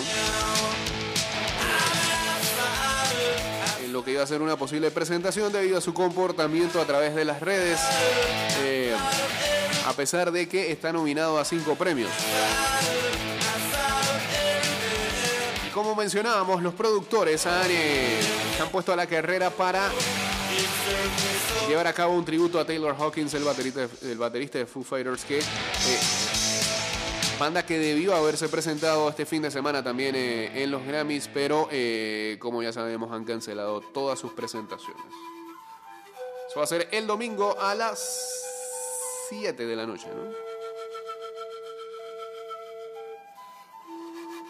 En 3.82 3.92
lo 3.92 4.04
que 4.04 4.12
iba 4.12 4.22
a 4.22 4.26
ser 4.28 4.40
una 4.40 4.56
posible 4.56 4.92
presentación 4.92 5.52
debido 5.52 5.78
a 5.78 5.80
su 5.80 5.92
comportamiento 5.92 6.80
a 6.80 6.84
través 6.84 7.16
de 7.16 7.24
las 7.24 7.40
redes, 7.40 7.80
eh, 8.60 8.94
a 9.88 9.92
pesar 9.94 10.30
de 10.30 10.48
que 10.48 10.70
está 10.70 10.92
nominado 10.92 11.40
a 11.40 11.44
cinco 11.44 11.74
premios. 11.74 12.12
Como 15.78 15.94
mencionábamos, 15.94 16.60
los 16.60 16.74
productores 16.74 17.46
han, 17.46 17.70
han 18.60 18.68
puesto 18.70 18.92
a 18.92 18.96
la 18.96 19.06
carrera 19.06 19.48
para 19.50 19.88
llevar 21.68 21.86
a 21.86 21.92
cabo 21.92 22.14
un 22.14 22.24
tributo 22.24 22.58
a 22.58 22.64
Taylor 22.64 22.96
Hawkins, 22.98 23.32
el 23.34 23.44
baterista, 23.44 23.86
de- 23.86 24.10
el 24.12 24.18
baterista 24.18 24.58
de 24.58 24.66
Foo 24.66 24.82
Fighters, 24.82 25.24
que 25.24 25.38
eh, 25.38 25.44
banda 27.38 27.64
que 27.64 27.78
debió 27.78 28.16
haberse 28.16 28.48
presentado 28.48 29.08
este 29.08 29.24
fin 29.24 29.40
de 29.42 29.52
semana 29.52 29.84
también 29.84 30.16
eh, 30.16 30.64
en 30.64 30.72
los 30.72 30.84
Grammys, 30.84 31.28
pero 31.32 31.68
eh, 31.70 32.36
como 32.40 32.60
ya 32.60 32.72
sabemos 32.72 33.12
han 33.12 33.24
cancelado 33.24 33.80
todas 33.80 34.18
sus 34.18 34.32
presentaciones. 34.32 35.04
Eso 36.48 36.58
va 36.58 36.64
a 36.64 36.66
ser 36.66 36.88
el 36.90 37.06
domingo 37.06 37.56
a 37.60 37.76
las 37.76 38.34
7 39.28 39.64
de 39.64 39.76
la 39.76 39.86
noche, 39.86 40.08
¿no? 40.08 40.48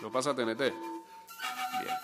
Lo 0.01 0.11
pasa 0.11 0.35
TNT. 0.35 0.73
Bien. 1.81 1.97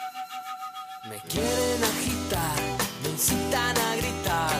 Me 1.08 1.18
quieren 1.28 1.84
agitar, 1.84 2.56
me 3.02 3.10
incitan 3.10 3.76
a 3.76 3.96
gritar. 3.96 4.52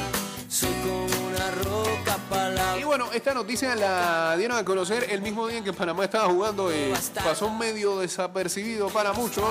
Soy 0.46 0.72
como 0.82 1.26
una 1.26 1.50
roca 1.62 2.18
para 2.28 2.50
la 2.50 2.78
Y 2.78 2.84
bueno, 2.84 3.08
esta 3.14 3.32
noticia 3.32 3.74
la 3.74 4.36
dieron 4.36 4.58
a 4.58 4.64
conocer 4.64 5.06
el 5.10 5.22
mismo 5.22 5.46
día 5.48 5.58
en 5.58 5.64
que 5.64 5.72
Panamá 5.72 6.04
estaba 6.04 6.28
jugando 6.28 6.70
y 6.70 6.92
pasó 7.14 7.50
medio 7.50 7.98
desapercibido 7.98 8.88
para 8.88 9.14
muchos. 9.14 9.44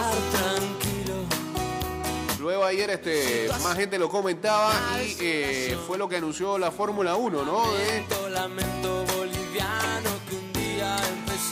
Luego 2.40 2.64
ayer 2.64 2.90
este, 2.92 3.50
más 3.64 3.76
gente 3.76 3.98
lo 3.98 4.10
comentaba 4.10 4.74
y 5.02 5.16
eh, 5.20 5.78
fue 5.88 5.98
lo 5.98 6.08
que 6.08 6.18
anunció 6.18 6.58
la 6.58 6.72
Fórmula 6.72 7.16
1, 7.16 7.44
¿no? 7.44 7.72
De 7.74 8.06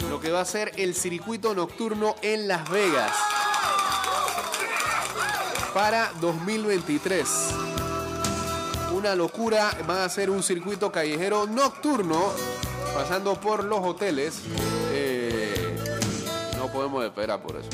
lo 0.10 0.20
que 0.20 0.30
va 0.32 0.42
a 0.42 0.46
ser 0.46 0.74
el 0.76 0.94
circuito 0.94 1.56
nocturno 1.56 2.16
en 2.22 2.48
Las 2.48 2.70
Vegas 2.70 3.12
para 5.74 6.12
2023. 6.20 7.28
Una 8.94 9.16
locura, 9.16 9.72
va 9.90 10.04
a 10.04 10.10
ser 10.10 10.30
un 10.30 10.44
circuito 10.44 10.92
callejero 10.92 11.48
nocturno 11.48 12.32
pasando 12.94 13.40
por 13.40 13.64
los 13.64 13.80
hoteles. 13.80 14.42
Eh, 14.92 15.76
no 16.58 16.72
podemos 16.72 17.04
esperar 17.06 17.42
por 17.42 17.56
eso. 17.56 17.70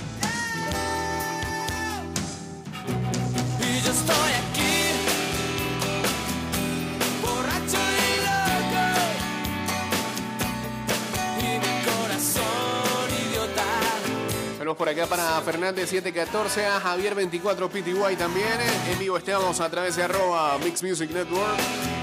Por 14.76 14.90
acá 14.90 15.08
para 15.08 15.40
Fernández 15.42 15.90
714, 15.90 16.66
a 16.66 16.80
Javier 16.80 17.16
24 17.16 17.70
PTY 17.70 18.16
también. 18.18 18.60
En 18.92 19.00
vivo 19.00 19.18
estamos 19.18 19.62
a 19.62 19.70
través 19.70 19.96
de 19.96 20.04
arroba 20.04 20.58
Mix 20.58 20.84
Music 20.84 21.10
Network. 21.10 21.97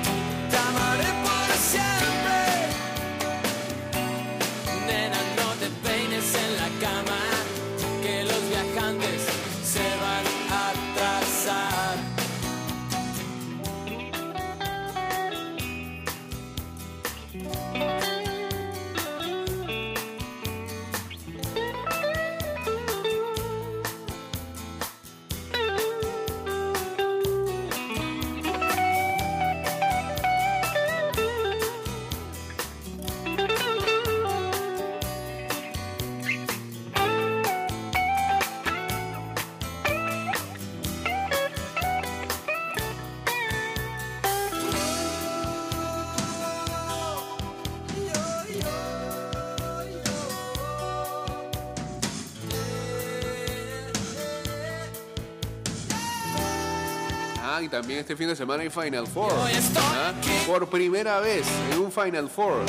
También 57.74 57.98
este 57.98 58.14
fin 58.14 58.28
de 58.28 58.36
semana 58.36 58.62
hay 58.62 58.70
Final 58.70 59.04
Four. 59.04 59.32
Ah. 59.76 60.12
Por 60.46 60.68
primera 60.68 61.18
vez 61.18 61.44
en 61.72 61.80
un 61.80 61.90
Final 61.90 62.28
Four. 62.28 62.64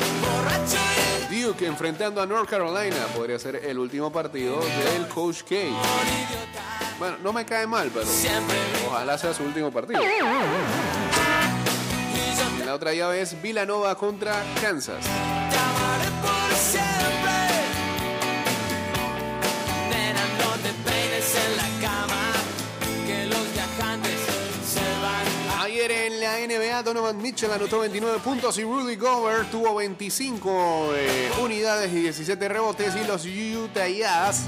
Duke 1.30 1.64
enfrentando 1.64 2.20
a 2.20 2.26
North 2.26 2.50
Carolina. 2.50 2.96
Podría 3.14 3.38
ser 3.38 3.54
el 3.56 3.78
último 3.78 4.10
partido 4.10 4.58
del 4.58 5.06
Coach 5.06 5.42
K. 5.42 5.54
Bueno, 6.98 7.18
no 7.22 7.32
me 7.32 7.46
cae 7.46 7.68
mal, 7.68 7.88
pero 7.94 8.06
ojalá 8.88 9.16
sea 9.16 9.32
su 9.32 9.44
último 9.44 9.70
partido. 9.70 10.00
En 12.58 12.66
la 12.66 12.74
otra 12.74 12.92
llave 12.92 13.20
es 13.20 13.40
Villanova 13.40 13.96
contra 13.96 14.42
Kansas. 14.60 15.04
NBA, 26.58 26.82
Donovan 26.82 27.18
Mitchell 27.18 27.50
anotó 27.50 27.80
29 27.80 28.18
puntos 28.20 28.56
y 28.58 28.62
Rudy 28.62 28.96
Gobert 28.96 29.50
tuvo 29.50 29.74
25 29.74 30.92
eh, 30.94 31.30
unidades 31.42 31.92
y 31.92 32.00
17 32.00 32.48
rebotes 32.48 32.94
y 32.96 33.06
los 33.06 33.26
Utah 33.26 33.88
Jazz 33.88 34.44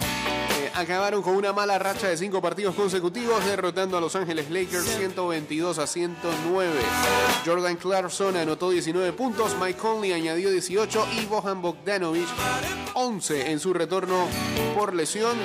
eh, 0.59 0.71
acabaron 0.75 1.23
con 1.23 1.35
una 1.37 1.53
mala 1.53 1.79
racha 1.79 2.09
de 2.09 2.17
5 2.17 2.41
partidos 2.41 2.75
consecutivos 2.75 3.45
derrotando 3.45 3.99
a 3.99 4.01
Los 4.01 4.17
Ángeles 4.17 4.51
Lakers 4.51 4.85
122 4.97 5.79
a 5.79 5.87
109. 5.87 6.73
Jordan 7.45 7.77
Clarkson 7.77 8.37
anotó 8.37 8.71
19 8.71 9.13
puntos, 9.13 9.55
Mike 9.61 9.79
Conley 9.79 10.13
añadió 10.13 10.51
18 10.51 11.09
y 11.21 11.27
Bohan 11.27 11.61
Bogdanovic 11.61 12.29
11 12.95 13.51
en 13.51 13.61
su 13.61 13.75
retorno 13.75 14.27
por 14.75 14.95
lesión. 14.95 15.37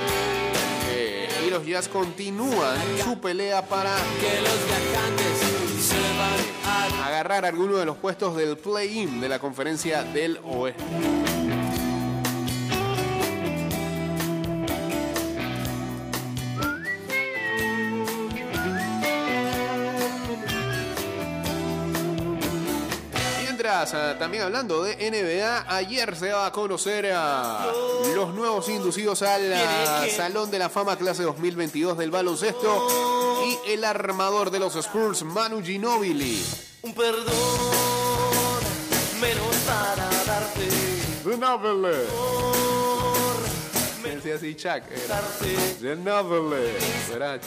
Eh, 0.89 1.27
y 1.45 1.49
los 1.49 1.65
Jazz 1.65 1.89
continúan 1.89 2.77
su 3.03 3.19
pelea 3.19 3.67
para 3.67 3.95
que 4.21 4.41
los 4.41 4.65
viajantes 4.65 5.32
agarrar 7.03 7.45
alguno 7.45 7.77
de 7.77 7.85
los 7.85 7.97
puestos 7.97 8.35
del 8.35 8.57
play-in 8.57 9.21
de 9.21 9.29
la 9.29 9.39
conferencia 9.39 10.03
del 10.03 10.39
oeste. 10.43 11.32
También 23.91 24.43
hablando 24.43 24.81
de 24.83 24.95
NBA, 24.95 25.65
ayer 25.75 26.15
se 26.15 26.31
va 26.31 26.45
a 26.45 26.51
conocer 26.51 27.11
a 27.13 27.67
los 28.15 28.33
nuevos 28.33 28.69
inducidos 28.69 29.21
al 29.21 29.51
ah, 29.53 30.05
Salón 30.15 30.49
de 30.49 30.59
la 30.59 30.69
Fama 30.69 30.95
clase 30.95 31.23
2022 31.23 31.97
del 31.97 32.09
baloncesto 32.09 33.43
y 33.45 33.71
el 33.71 33.83
armador 33.83 34.51
de 34.51 34.59
los 34.59 34.75
Spurs, 34.77 35.23
Manu 35.23 35.61
Ginobili. 35.61 36.41
un 36.83 36.93
perdón 36.93 37.33
menos 39.19 39.55
para 39.67 40.09
darte. 40.25 40.69
Ginobili. 41.25 42.62
Así 44.35 44.55
Chuck. 44.55 44.83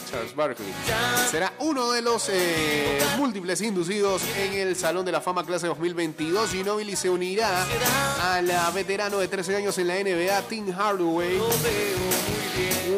Charles 0.09 0.35
Barkley. 0.35 0.67
Será 1.29 1.53
uno 1.59 1.91
de 1.91 2.01
los 2.01 2.29
eh, 2.29 2.99
múltiples 3.17 3.61
inducidos 3.61 4.21
en 4.37 4.53
el 4.53 4.75
Salón 4.75 5.05
de 5.05 5.11
la 5.11 5.21
Fama 5.21 5.45
clase 5.45 5.67
2022. 5.67 6.51
Ginobili 6.51 6.95
se 6.95 7.09
unirá 7.09 7.65
a 8.21 8.41
la 8.41 8.69
veterano 8.71 9.17
de 9.17 9.27
13 9.27 9.57
años 9.57 9.77
en 9.77 9.87
la 9.87 9.95
NBA, 9.95 10.41
Tim 10.43 10.71
Hardaway. 10.71 11.39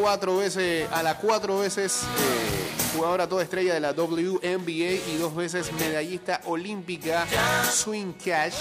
Cuatro 0.00 0.36
veces, 0.36 0.86
a 0.92 1.02
la 1.02 1.16
cuatro 1.16 1.58
veces 1.58 2.02
eh, 2.02 2.96
jugadora 2.96 3.28
toda 3.28 3.42
estrella 3.42 3.74
de 3.74 3.80
la 3.80 3.92
WNBA 3.92 5.10
y 5.10 5.16
dos 5.18 5.34
veces 5.34 5.72
medallista 5.72 6.40
olímpica, 6.44 7.26
Swing 7.70 8.12
Cash. 8.12 8.54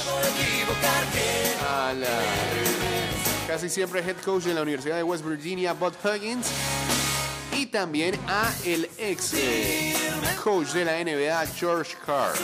A 1.69 1.93
la 1.93 3.18
casi 3.49 3.67
siempre 3.67 4.01
head 4.01 4.17
coach 4.23 4.43
de 4.43 4.53
la 4.53 4.61
Universidad 4.61 4.95
de 4.97 5.01
West 5.01 5.25
Virginia, 5.25 5.73
Bud 5.73 5.93
Huggins. 6.03 6.45
Y 7.57 7.65
también 7.65 8.15
a 8.27 8.53
el 8.63 8.87
ex 8.99 9.33
eh, 9.33 9.95
coach 10.43 10.67
de 10.67 10.85
la 10.85 11.03
NBA, 11.03 11.47
George 11.57 11.95
Carr. 12.05 12.35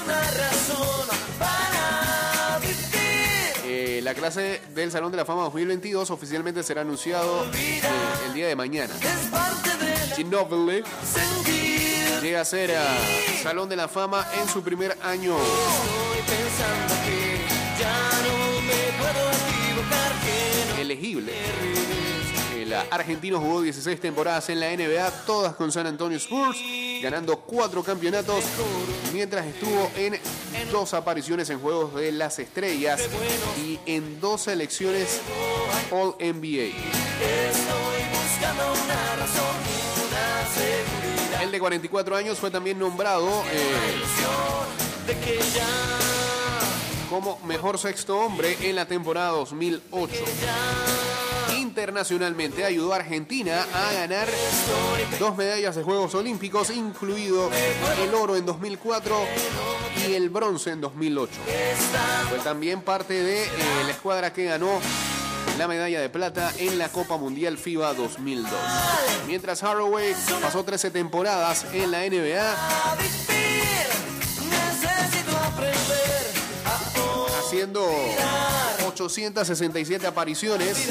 Eh, 3.63 3.97
eh, 3.97 4.01
la 4.01 4.15
clase 4.15 4.63
del 4.73 4.91
Salón 4.91 5.11
de 5.11 5.17
la 5.17 5.25
Fama 5.25 5.43
2022 5.43 6.09
oficialmente 6.09 6.63
será 6.63 6.81
anunciado 6.81 7.45
eh, 7.53 7.81
el 8.25 8.33
día 8.33 8.47
de 8.47 8.55
mañana. 8.55 8.95
Ginobili 10.15 10.83
llega 12.23 12.41
a 12.41 12.45
ser 12.45 12.75
a 12.75 12.97
Salón 13.43 13.69
de 13.69 13.75
la 13.75 13.87
Fama 13.87 14.25
en 14.41 14.49
su 14.49 14.63
primer 14.63 14.97
año. 15.03 15.37
El 22.55 22.73
argentino 22.73 23.39
jugó 23.39 23.61
16 23.61 23.99
temporadas 23.99 24.49
en 24.49 24.59
la 24.59 24.75
NBA, 24.75 25.25
todas 25.25 25.55
con 25.55 25.71
San 25.71 25.87
Antonio 25.87 26.17
Spurs, 26.17 26.57
ganando 27.01 27.37
cuatro 27.39 27.83
campeonatos, 27.83 28.43
mientras 29.13 29.45
estuvo 29.45 29.91
en 29.95 30.19
dos 30.71 30.93
apariciones 30.93 31.49
en 31.49 31.59
Juegos 31.59 31.95
de 31.95 32.11
las 32.11 32.39
Estrellas 32.39 33.01
y 33.57 33.79
en 33.85 34.19
dos 34.19 34.41
selecciones 34.43 35.21
All 35.91 36.15
NBA. 36.19 36.73
El 41.41 41.51
de 41.51 41.59
44 41.59 42.15
años 42.15 42.39
fue 42.39 42.49
también 42.49 42.79
nombrado 42.79 43.43
eh, 43.51 43.95
como 47.09 47.39
mejor 47.45 47.77
sexto 47.77 48.17
hombre 48.19 48.57
en 48.61 48.75
la 48.75 48.85
temporada 48.85 49.29
2008. 49.31 50.13
Internacionalmente 51.57 52.63
ayudó 52.65 52.93
a 52.93 52.97
Argentina 52.97 53.65
a 53.73 53.93
ganar 53.93 54.27
dos 55.19 55.35
medallas 55.35 55.75
de 55.75 55.83
Juegos 55.83 56.15
Olímpicos, 56.15 56.69
incluido 56.69 57.49
el 58.03 58.13
oro 58.13 58.35
en 58.35 58.45
2004 58.45 59.15
y 60.07 60.13
el 60.13 60.29
bronce 60.29 60.71
en 60.71 60.81
2008. 60.81 61.33
Fue 62.29 62.39
también 62.39 62.81
parte 62.81 63.13
de 63.13 63.43
eh, 63.43 63.49
la 63.85 63.91
escuadra 63.91 64.33
que 64.33 64.45
ganó 64.45 64.79
la 65.57 65.67
medalla 65.67 66.01
de 66.01 66.09
plata 66.09 66.51
en 66.57 66.77
la 66.77 66.89
Copa 66.89 67.17
Mundial 67.17 67.57
FIBA 67.57 67.93
2002. 67.93 68.51
Mientras 69.27 69.63
Haraway 69.63 70.13
pasó 70.41 70.63
13 70.63 70.91
temporadas 70.91 71.65
en 71.73 71.91
la 71.91 71.99
NBA, 71.99 73.34
haciendo 77.45 77.85
867 78.87 80.07
apariciones, 80.07 80.89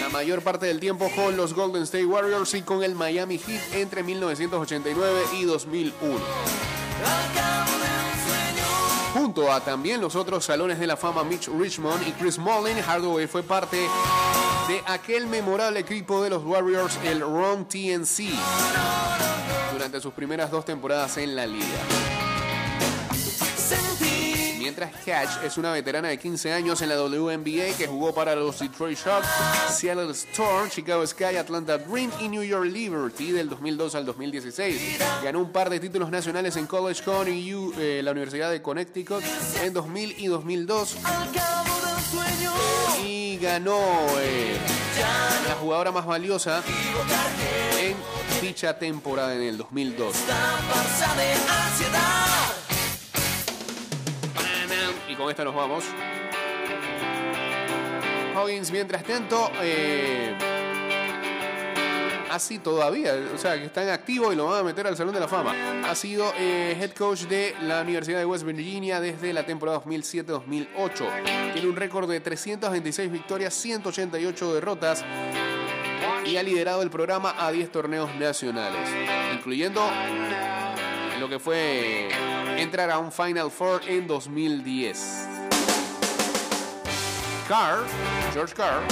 la 0.00 0.08
mayor 0.08 0.40
parte 0.40 0.64
del 0.64 0.80
tiempo 0.80 1.10
con 1.14 1.36
los 1.36 1.52
Golden 1.52 1.82
State 1.82 2.06
Warriors 2.06 2.54
y 2.54 2.62
con 2.62 2.82
el 2.82 2.94
Miami 2.94 3.36
Heat 3.36 3.74
entre 3.74 4.02
1989 4.02 5.20
y 5.38 5.44
2001. 5.44 6.14
Al 6.14 7.34
cabo 7.34 7.72
de 7.72 7.84
un 7.84 8.26
sueño, 8.26 9.12
Junto 9.12 9.52
a 9.52 9.60
también 9.60 10.00
los 10.00 10.16
otros 10.16 10.46
salones 10.46 10.78
de 10.78 10.86
la 10.86 10.96
fama 10.96 11.24
Mitch 11.24 11.48
Richmond 11.48 12.08
y 12.08 12.12
Chris 12.12 12.38
Mullin, 12.38 12.78
Hardaway 12.78 13.26
fue 13.26 13.42
parte 13.42 13.76
de 13.76 14.82
aquel 14.86 15.26
memorable 15.26 15.80
equipo 15.80 16.22
de 16.22 16.30
los 16.30 16.42
Warriors, 16.42 16.98
el 17.04 17.20
Ron 17.20 17.68
TNC, 17.68 18.30
durante 19.74 20.00
sus 20.00 20.14
primeras 20.14 20.50
dos 20.50 20.64
temporadas 20.64 21.18
en 21.18 21.36
la 21.36 21.46
liga. 21.46 22.23
Catch 25.04 25.44
es 25.44 25.58
una 25.58 25.72
veterana 25.72 26.08
de 26.08 26.18
15 26.18 26.52
años 26.52 26.80
en 26.82 26.88
la 26.88 27.00
WNBA 27.00 27.76
que 27.76 27.86
jugó 27.86 28.14
para 28.14 28.34
los 28.34 28.58
Detroit 28.58 28.98
Shock, 28.98 29.24
Seattle 29.70 30.10
Storm, 30.10 30.68
Chicago 30.70 31.06
Sky, 31.06 31.36
Atlanta 31.36 31.78
Dream 31.78 32.10
y 32.20 32.28
New 32.28 32.42
York 32.42 32.66
Liberty 32.66 33.32
del 33.32 33.48
2002 33.48 33.94
al 33.94 34.06
2016. 34.06 34.98
Ganó 35.22 35.40
un 35.40 35.52
par 35.52 35.70
de 35.70 35.80
títulos 35.80 36.10
nacionales 36.10 36.56
en 36.56 36.66
College 36.66 37.02
Con 37.02 37.28
y 37.28 37.50
eh, 37.78 38.00
la 38.02 38.12
Universidad 38.12 38.50
de 38.50 38.62
Connecticut 38.62 39.22
en 39.62 39.72
2000 39.72 40.14
y 40.18 40.26
2002 40.26 40.96
Al 41.04 41.32
cabo 41.32 41.80
de 41.86 41.94
un 41.94 42.02
sueño, 42.02 42.52
y 43.04 43.38
ganó 43.38 43.78
eh, 44.20 44.56
la 45.48 45.54
jugadora 45.54 45.92
más 45.92 46.06
valiosa 46.06 46.62
en 47.80 47.96
dicha 48.40 48.78
temporada 48.78 49.34
en 49.34 49.42
el 49.42 49.58
2002. 49.58 50.14
Y 55.14 55.16
con 55.16 55.30
esta 55.30 55.44
nos 55.44 55.54
vamos. 55.54 55.84
Hoggins, 58.36 58.72
mientras 58.72 59.04
tanto, 59.04 59.48
eh, 59.62 60.36
así 62.32 62.58
todavía, 62.58 63.14
o 63.32 63.38
sea, 63.38 63.56
que 63.56 63.66
está 63.66 63.84
en 63.84 63.90
activo 63.90 64.32
y 64.32 64.36
lo 64.36 64.46
van 64.46 64.60
a 64.60 64.62
meter 64.64 64.88
al 64.88 64.96
Salón 64.96 65.14
de 65.14 65.20
la 65.20 65.28
Fama. 65.28 65.54
Ha 65.88 65.94
sido 65.94 66.32
eh, 66.36 66.76
head 66.80 66.90
coach 66.94 67.22
de 67.22 67.54
la 67.62 67.82
Universidad 67.82 68.18
de 68.18 68.24
West 68.24 68.44
Virginia 68.44 69.00
desde 69.00 69.32
la 69.32 69.46
temporada 69.46 69.80
2007-2008. 69.84 71.52
Tiene 71.52 71.68
un 71.68 71.76
récord 71.76 72.10
de 72.10 72.18
326 72.18 73.12
victorias, 73.12 73.54
188 73.54 74.54
derrotas 74.54 75.04
y 76.26 76.36
ha 76.36 76.42
liderado 76.42 76.82
el 76.82 76.90
programa 76.90 77.36
a 77.38 77.52
10 77.52 77.70
torneos 77.70 78.12
nacionales, 78.16 78.88
incluyendo 79.32 79.80
lo 81.24 81.30
que 81.30 81.38
fue 81.38 82.10
entrar 82.58 82.90
a 82.90 82.98
un 82.98 83.10
Final 83.10 83.50
Four 83.50 83.80
en 83.86 84.06
2010. 84.06 85.26
Carr, 87.48 87.78
George 88.34 88.54
Carr, 88.54 88.82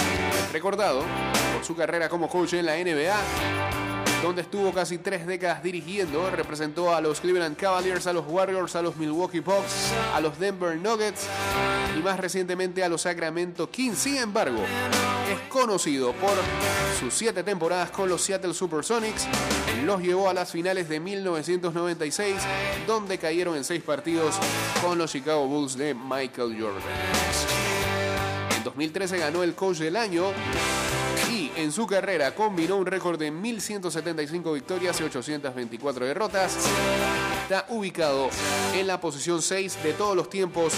recordado 0.50 1.04
por 1.52 1.62
su 1.62 1.76
carrera 1.76 2.08
como 2.08 2.30
coach 2.30 2.54
en 2.54 2.64
la 2.64 2.76
NBA, 2.76 3.81
donde 4.22 4.42
estuvo 4.42 4.72
casi 4.72 4.98
tres 4.98 5.26
décadas 5.26 5.62
dirigiendo, 5.62 6.30
representó 6.30 6.94
a 6.94 7.00
los 7.00 7.20
Cleveland 7.20 7.56
Cavaliers, 7.56 8.06
a 8.06 8.12
los 8.12 8.24
Warriors, 8.28 8.76
a 8.76 8.82
los 8.82 8.96
Milwaukee 8.96 9.40
Bucks, 9.40 9.92
a 10.14 10.20
los 10.20 10.38
Denver 10.38 10.76
Nuggets 10.76 11.26
y 11.98 12.02
más 12.02 12.20
recientemente 12.20 12.84
a 12.84 12.88
los 12.88 13.02
Sacramento 13.02 13.68
Kings. 13.68 13.98
Sin 13.98 14.16
embargo, 14.16 14.60
es 15.30 15.40
conocido 15.48 16.12
por 16.12 16.30
sus 17.00 17.12
siete 17.12 17.42
temporadas 17.42 17.90
con 17.90 18.08
los 18.08 18.22
Seattle 18.22 18.54
Supersonics. 18.54 19.26
Los 19.84 20.00
llevó 20.00 20.28
a 20.28 20.34
las 20.34 20.52
finales 20.52 20.88
de 20.88 21.00
1996, 21.00 22.36
donde 22.86 23.18
cayeron 23.18 23.56
en 23.56 23.64
seis 23.64 23.82
partidos 23.82 24.36
con 24.80 24.98
los 24.98 25.10
Chicago 25.10 25.46
Bulls 25.48 25.76
de 25.76 25.94
Michael 25.94 26.56
Jordan. 26.60 26.82
En 28.56 28.62
2013 28.62 29.18
ganó 29.18 29.42
el 29.42 29.54
coach 29.54 29.78
del 29.78 29.96
año 29.96 30.26
en 31.62 31.72
su 31.72 31.86
carrera 31.86 32.34
combinó 32.34 32.76
un 32.76 32.86
récord 32.86 33.18
de 33.18 33.32
1.175 33.32 34.52
victorias 34.52 35.00
y 35.00 35.04
824 35.04 36.06
derrotas. 36.06 36.56
Está 37.42 37.66
ubicado 37.68 38.30
en 38.74 38.86
la 38.86 39.00
posición 39.00 39.40
6 39.40 39.82
de 39.82 39.92
todos 39.92 40.16
los 40.16 40.28
tiempos 40.28 40.74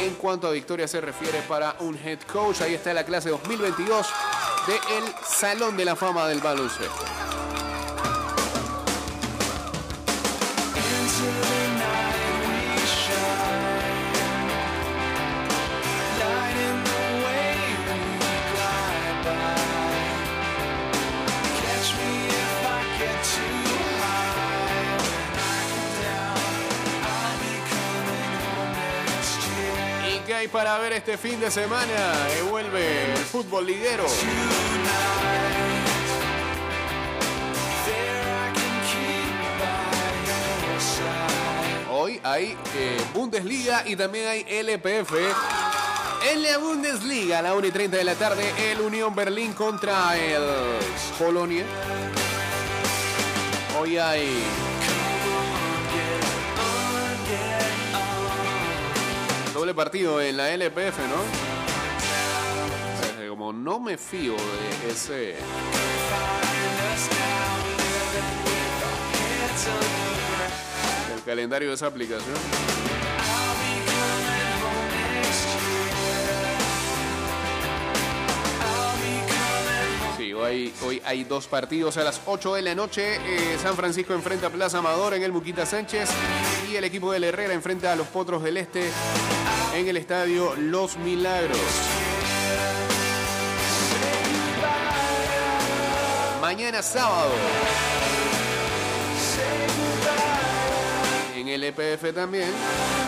en 0.00 0.14
cuanto 0.14 0.48
a 0.48 0.50
victorias 0.50 0.90
se 0.90 1.00
refiere 1.00 1.40
para 1.42 1.76
un 1.80 1.96
head 1.96 2.20
coach. 2.32 2.60
Ahí 2.62 2.74
está 2.74 2.92
la 2.92 3.04
clase 3.04 3.30
2022 3.30 4.06
del 4.66 5.04
Salón 5.24 5.76
de 5.76 5.84
la 5.84 5.94
Fama 5.94 6.26
del 6.26 6.40
Baloncesto. 6.40 7.29
Para 30.70 30.82
ver 30.82 30.92
este 30.92 31.18
fin 31.18 31.40
de 31.40 31.50
semana? 31.50 32.28
Que 32.32 32.42
vuelve 32.42 33.12
el 33.12 33.18
fútbol 33.18 33.66
liguero. 33.66 34.04
Hoy 41.90 42.20
hay 42.22 42.56
eh, 42.76 43.00
Bundesliga 43.12 43.82
y 43.84 43.96
también 43.96 44.28
hay 44.28 44.46
LPF. 44.48 45.12
En 46.30 46.42
la 46.42 46.58
Bundesliga, 46.58 47.40
a 47.40 47.42
la 47.42 47.54
1 47.54 47.66
y 47.66 47.70
30 47.72 47.96
de 47.96 48.04
la 48.04 48.14
tarde, 48.14 48.44
el 48.70 48.80
Unión 48.80 49.12
Berlín 49.12 49.52
contra 49.54 50.16
el 50.16 50.44
Polonia. 51.18 51.64
Hoy 53.76 53.98
hay 53.98 54.44
doble 59.60 59.74
partido 59.74 60.22
en 60.22 60.38
la 60.38 60.54
LPF, 60.54 60.98
¿no? 61.10 61.20
Como 63.28 63.52
no 63.52 63.78
me 63.78 63.98
fío 63.98 64.34
de 64.34 64.90
ese 64.90 65.34
el 71.14 71.22
calendario 71.26 71.68
de 71.68 71.74
esa 71.74 71.88
aplicación. 71.88 72.34
Sí, 80.16 80.32
hoy, 80.32 80.72
hoy 80.86 81.02
hay 81.04 81.24
dos 81.24 81.46
partidos 81.46 81.98
a 81.98 82.04
las 82.04 82.22
8 82.24 82.54
de 82.54 82.62
la 82.62 82.74
noche. 82.74 83.16
Eh, 83.16 83.58
San 83.62 83.76
Francisco 83.76 84.14
enfrenta 84.14 84.46
a 84.46 84.50
Plaza 84.50 84.78
Amador 84.78 85.12
en 85.12 85.22
el 85.22 85.32
Muquita 85.32 85.66
Sánchez 85.66 86.08
y 86.72 86.76
el 86.76 86.84
equipo 86.84 87.12
del 87.12 87.24
Herrera 87.24 87.52
enfrenta 87.52 87.92
a 87.92 87.96
los 87.96 88.06
Potros 88.06 88.42
del 88.42 88.56
Este 88.56 88.90
en 89.74 89.88
el 89.88 89.96
estadio 89.96 90.54
Los 90.56 90.96
Milagros. 90.98 91.58
Mañana 96.40 96.82
sábado. 96.82 97.30
En 101.36 101.48
el 101.48 101.64
EPF 101.64 102.14
también 102.14 102.50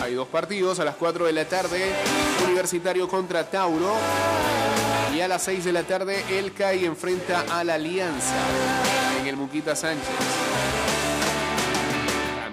hay 0.01 0.15
dos 0.15 0.27
partidos 0.27 0.79
a 0.79 0.85
las 0.85 0.95
4 0.95 1.25
de 1.25 1.33
la 1.33 1.45
tarde, 1.45 1.91
Universitario 2.45 3.07
contra 3.07 3.49
Tauro 3.49 3.95
y 5.15 5.21
a 5.21 5.27
las 5.27 5.43
6 5.43 5.65
de 5.65 5.71
la 5.73 5.83
tarde 5.83 6.23
el 6.31 6.53
CAI 6.53 6.85
enfrenta 6.85 7.45
a 7.49 7.63
la 7.63 7.75
Alianza 7.75 8.35
en 9.19 9.27
el 9.27 9.37
Muquita 9.37 9.75
Sánchez. 9.75 10.09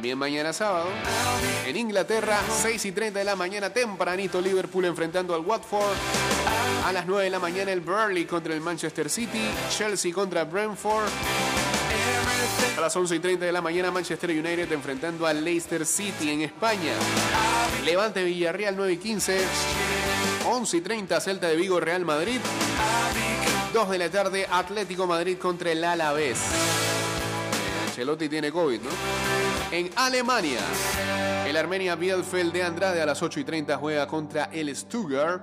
También 0.01 0.17
mañana 0.17 0.55
sábado, 0.55 0.87
en 1.67 1.77
Inglaterra, 1.77 2.39
6 2.63 2.87
y 2.87 2.93
30 2.93 3.19
de 3.19 3.25
la 3.27 3.37
mañana, 3.37 3.69
tempranito 3.69 4.41
Liverpool 4.41 4.87
enfrentando 4.87 5.35
al 5.35 5.43
Watford. 5.43 5.95
A 6.87 6.91
las 6.91 7.05
9 7.05 7.25
de 7.25 7.29
la 7.29 7.39
mañana 7.39 7.71
el 7.71 7.83
Burnley 7.83 8.25
contra 8.25 8.55
el 8.55 8.63
Manchester 8.63 9.11
City, 9.11 9.43
Chelsea 9.69 10.11
contra 10.15 10.45
Brentford. 10.45 11.07
A 12.79 12.81
las 12.81 12.97
11 12.97 13.17
y 13.17 13.19
30 13.19 13.45
de 13.45 13.53
la 13.53 13.61
mañana 13.61 13.91
Manchester 13.91 14.31
United 14.31 14.73
enfrentando 14.73 15.27
al 15.27 15.45
Leicester 15.45 15.85
City 15.85 16.31
en 16.31 16.41
España. 16.41 16.95
Levante 17.85 18.25
Villarreal 18.25 18.75
9 18.79 18.95
y 18.95 18.97
15. 18.97 19.39
11 20.47 20.77
y 20.79 20.81
30 20.81 21.21
Celta 21.21 21.47
de 21.47 21.57
Vigo 21.57 21.79
Real 21.79 22.07
Madrid. 22.07 22.41
2 23.75 23.91
de 23.91 23.99
la 23.99 24.09
tarde 24.09 24.47
Atlético 24.51 25.07
Madrid 25.07 25.37
contra 25.37 25.71
el 25.71 25.85
Alavés. 25.85 26.39
Ancelotti 27.87 28.31
tiene 28.31 28.51
COVID, 28.51 28.81
¿no? 28.81 29.30
En 29.73 29.89
Alemania, 29.95 30.59
el 31.47 31.57
Armenia 31.57 31.95
Bielefeld 31.95 32.53
de 32.53 32.65
Andrade 32.65 33.01
a 33.01 33.07
las 33.07 33.23
8 33.23 33.39
y 33.39 33.45
30 33.45 33.77
juega 33.77 34.07
contra 34.09 34.51
el 34.53 34.75
Stuttgart. 34.75 35.43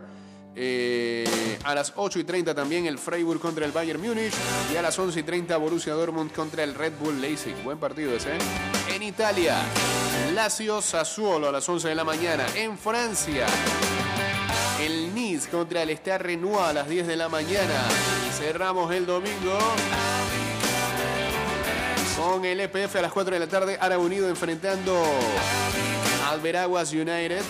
Eh, 0.54 1.60
a 1.64 1.74
las 1.74 1.94
8 1.96 2.20
y 2.20 2.24
30 2.26 2.54
también 2.54 2.88
el 2.88 2.98
Freiburg 2.98 3.40
contra 3.40 3.64
el 3.66 3.72
Bayern 3.72 4.02
Múnich. 4.02 4.34
Y 4.74 4.76
a 4.76 4.82
las 4.82 5.00
11 5.00 5.22
y 5.22 5.24
30 5.24 5.56
Borussia 5.56 5.94
Dortmund 5.94 6.34
contra 6.34 6.64
el 6.64 6.76
Red 6.76 6.94
Bull 7.00 7.22
Leipzig. 7.22 7.56
Buen 7.64 7.78
partido 7.78 8.14
ese. 8.14 8.36
¿eh? 8.36 8.40
En 8.94 9.02
Italia, 9.02 9.56
Lazio 10.34 10.82
Sassuolo 10.82 11.48
a 11.48 11.52
las 11.54 11.68
11 11.70 11.88
de 11.88 11.96
la 11.96 12.04
mañana. 12.04 12.46
En 12.54 12.78
Francia, 12.78 13.46
el 14.82 15.16
Nice 15.16 15.48
contra 15.48 15.84
el 15.84 15.92
Stade 15.92 16.18
Renoir 16.18 16.66
a 16.66 16.74
las 16.74 16.90
10 16.90 17.08
de 17.08 17.16
la 17.16 17.30
mañana. 17.30 17.88
Y 18.28 18.34
cerramos 18.34 18.94
el 18.94 19.06
domingo 19.06 19.58
con 22.18 22.44
el 22.44 22.60
EPF 22.60 22.96
a 22.96 23.02
las 23.02 23.12
4 23.12 23.34
de 23.34 23.40
la 23.40 23.48
tarde. 23.48 23.78
Ara 23.80 24.00
Unido 24.00 24.28
enfrentando 24.28 25.02
al 26.30 26.42
Veraguas 26.42 26.92
United. 26.92 27.42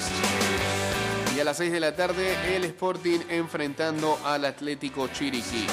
Y 1.36 1.39
a 1.39 1.43
las 1.43 1.57
6 1.57 1.72
de 1.72 1.80
la 1.80 1.95
tarde 1.95 2.55
el 2.55 2.65
Sporting 2.65 3.20
enfrentando 3.30 4.20
al 4.26 4.45
Atlético 4.45 5.07
Chiriquí. 5.07 5.65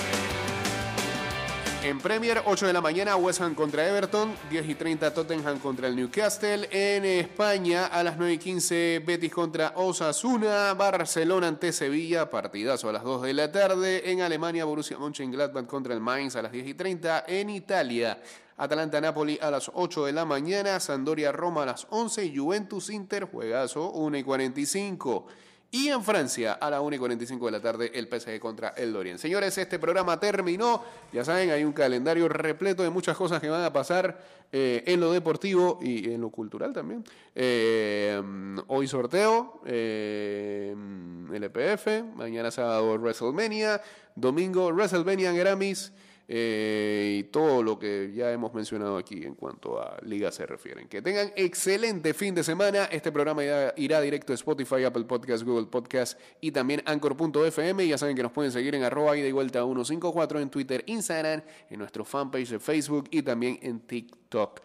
En 1.82 2.00
Premier, 2.00 2.40
8 2.46 2.66
de 2.66 2.72
la 2.72 2.80
mañana, 2.80 3.14
West 3.16 3.42
Ham 3.42 3.54
contra 3.54 3.86
Everton, 3.86 4.34
10 4.48 4.68
y 4.70 4.74
30 4.74 5.12
Tottenham 5.12 5.58
contra 5.58 5.86
el 5.86 5.94
Newcastle. 5.94 6.66
En 6.70 7.04
España, 7.04 7.86
a 7.86 8.02
las 8.02 8.16
9 8.16 8.32
y 8.32 8.38
15, 8.38 9.02
Betis 9.04 9.30
contra 9.30 9.74
Osasuna, 9.76 10.72
Barcelona 10.72 11.48
ante 11.48 11.72
Sevilla, 11.72 12.30
partidazo 12.30 12.88
a 12.88 12.92
las 12.92 13.02
2 13.02 13.22
de 13.22 13.34
la 13.34 13.52
tarde. 13.52 14.10
En 14.10 14.22
Alemania, 14.22 14.64
Borussia 14.64 14.96
Mönchengladbach 14.96 15.66
contra 15.66 15.92
el 15.92 16.00
Mainz 16.00 16.36
a 16.36 16.42
las 16.42 16.52
10 16.52 16.68
y 16.68 16.72
30. 16.72 17.24
En 17.28 17.50
Italia, 17.50 18.18
Atalanta-Napoli 18.56 19.38
a 19.40 19.50
las 19.50 19.70
8 19.72 20.06
de 20.06 20.12
la 20.12 20.24
mañana, 20.24 20.78
Sandoria-Roma 20.78 21.64
a 21.64 21.66
las 21.66 21.86
11, 21.90 22.32
Juventus-Inter, 22.36 23.24
juegazo 23.24 23.90
1 23.90 24.18
y 24.18 24.22
45. 24.22 25.26
Y 25.74 25.88
en 25.88 26.04
Francia, 26.04 26.52
a 26.52 26.70
las 26.70 26.80
1 26.80 26.94
y 26.94 26.98
45 27.00 27.46
de 27.46 27.50
la 27.50 27.60
tarde, 27.60 27.90
el 27.94 28.06
PSG 28.06 28.38
contra 28.38 28.68
el 28.76 28.92
Lorient. 28.92 29.18
Señores, 29.18 29.58
este 29.58 29.80
programa 29.80 30.20
terminó. 30.20 30.84
Ya 31.12 31.24
saben, 31.24 31.50
hay 31.50 31.64
un 31.64 31.72
calendario 31.72 32.28
repleto 32.28 32.84
de 32.84 32.90
muchas 32.90 33.16
cosas 33.16 33.40
que 33.40 33.48
van 33.48 33.64
a 33.64 33.72
pasar 33.72 34.20
eh, 34.52 34.84
en 34.86 35.00
lo 35.00 35.10
deportivo 35.10 35.80
y 35.82 36.12
en 36.12 36.20
lo 36.20 36.30
cultural 36.30 36.72
también. 36.72 37.02
Eh, 37.34 38.22
hoy 38.68 38.86
sorteo, 38.86 39.62
eh, 39.66 40.76
LPF, 41.32 42.04
mañana 42.14 42.52
sábado 42.52 42.96
WrestleMania, 42.96 43.82
domingo 44.14 44.68
WrestleMania 44.68 45.32
Grammys. 45.32 45.92
Eh, 46.26 47.18
y 47.18 47.24
todo 47.24 47.62
lo 47.62 47.78
que 47.78 48.12
ya 48.14 48.32
hemos 48.32 48.54
mencionado 48.54 48.96
aquí 48.96 49.24
en 49.24 49.34
cuanto 49.34 49.80
a 49.80 49.98
ligas 50.02 50.34
se 50.34 50.46
refieren. 50.46 50.88
Que 50.88 51.02
tengan 51.02 51.32
excelente 51.36 52.14
fin 52.14 52.34
de 52.34 52.42
semana. 52.42 52.84
Este 52.84 53.12
programa 53.12 53.44
irá, 53.44 53.74
irá 53.76 54.00
directo 54.00 54.32
a 54.32 54.34
Spotify, 54.34 54.84
Apple 54.84 55.04
Podcast, 55.04 55.44
Google 55.44 55.66
Podcast 55.66 56.18
y 56.40 56.50
también 56.50 56.82
Anchor.fm. 56.86 57.86
Ya 57.86 57.98
saben 57.98 58.16
que 58.16 58.22
nos 58.22 58.32
pueden 58.32 58.52
seguir 58.52 58.74
en 58.74 58.84
arroba 58.84 59.16
y 59.16 59.22
de 59.22 59.32
vuelta 59.32 59.62
154 59.62 60.40
en 60.40 60.50
Twitter, 60.50 60.82
Instagram, 60.86 61.42
en 61.70 61.78
nuestro 61.78 62.04
fanpage 62.04 62.50
de 62.50 62.58
Facebook 62.58 63.08
y 63.10 63.22
también 63.22 63.58
en 63.62 63.80
TikTok. 63.80 64.62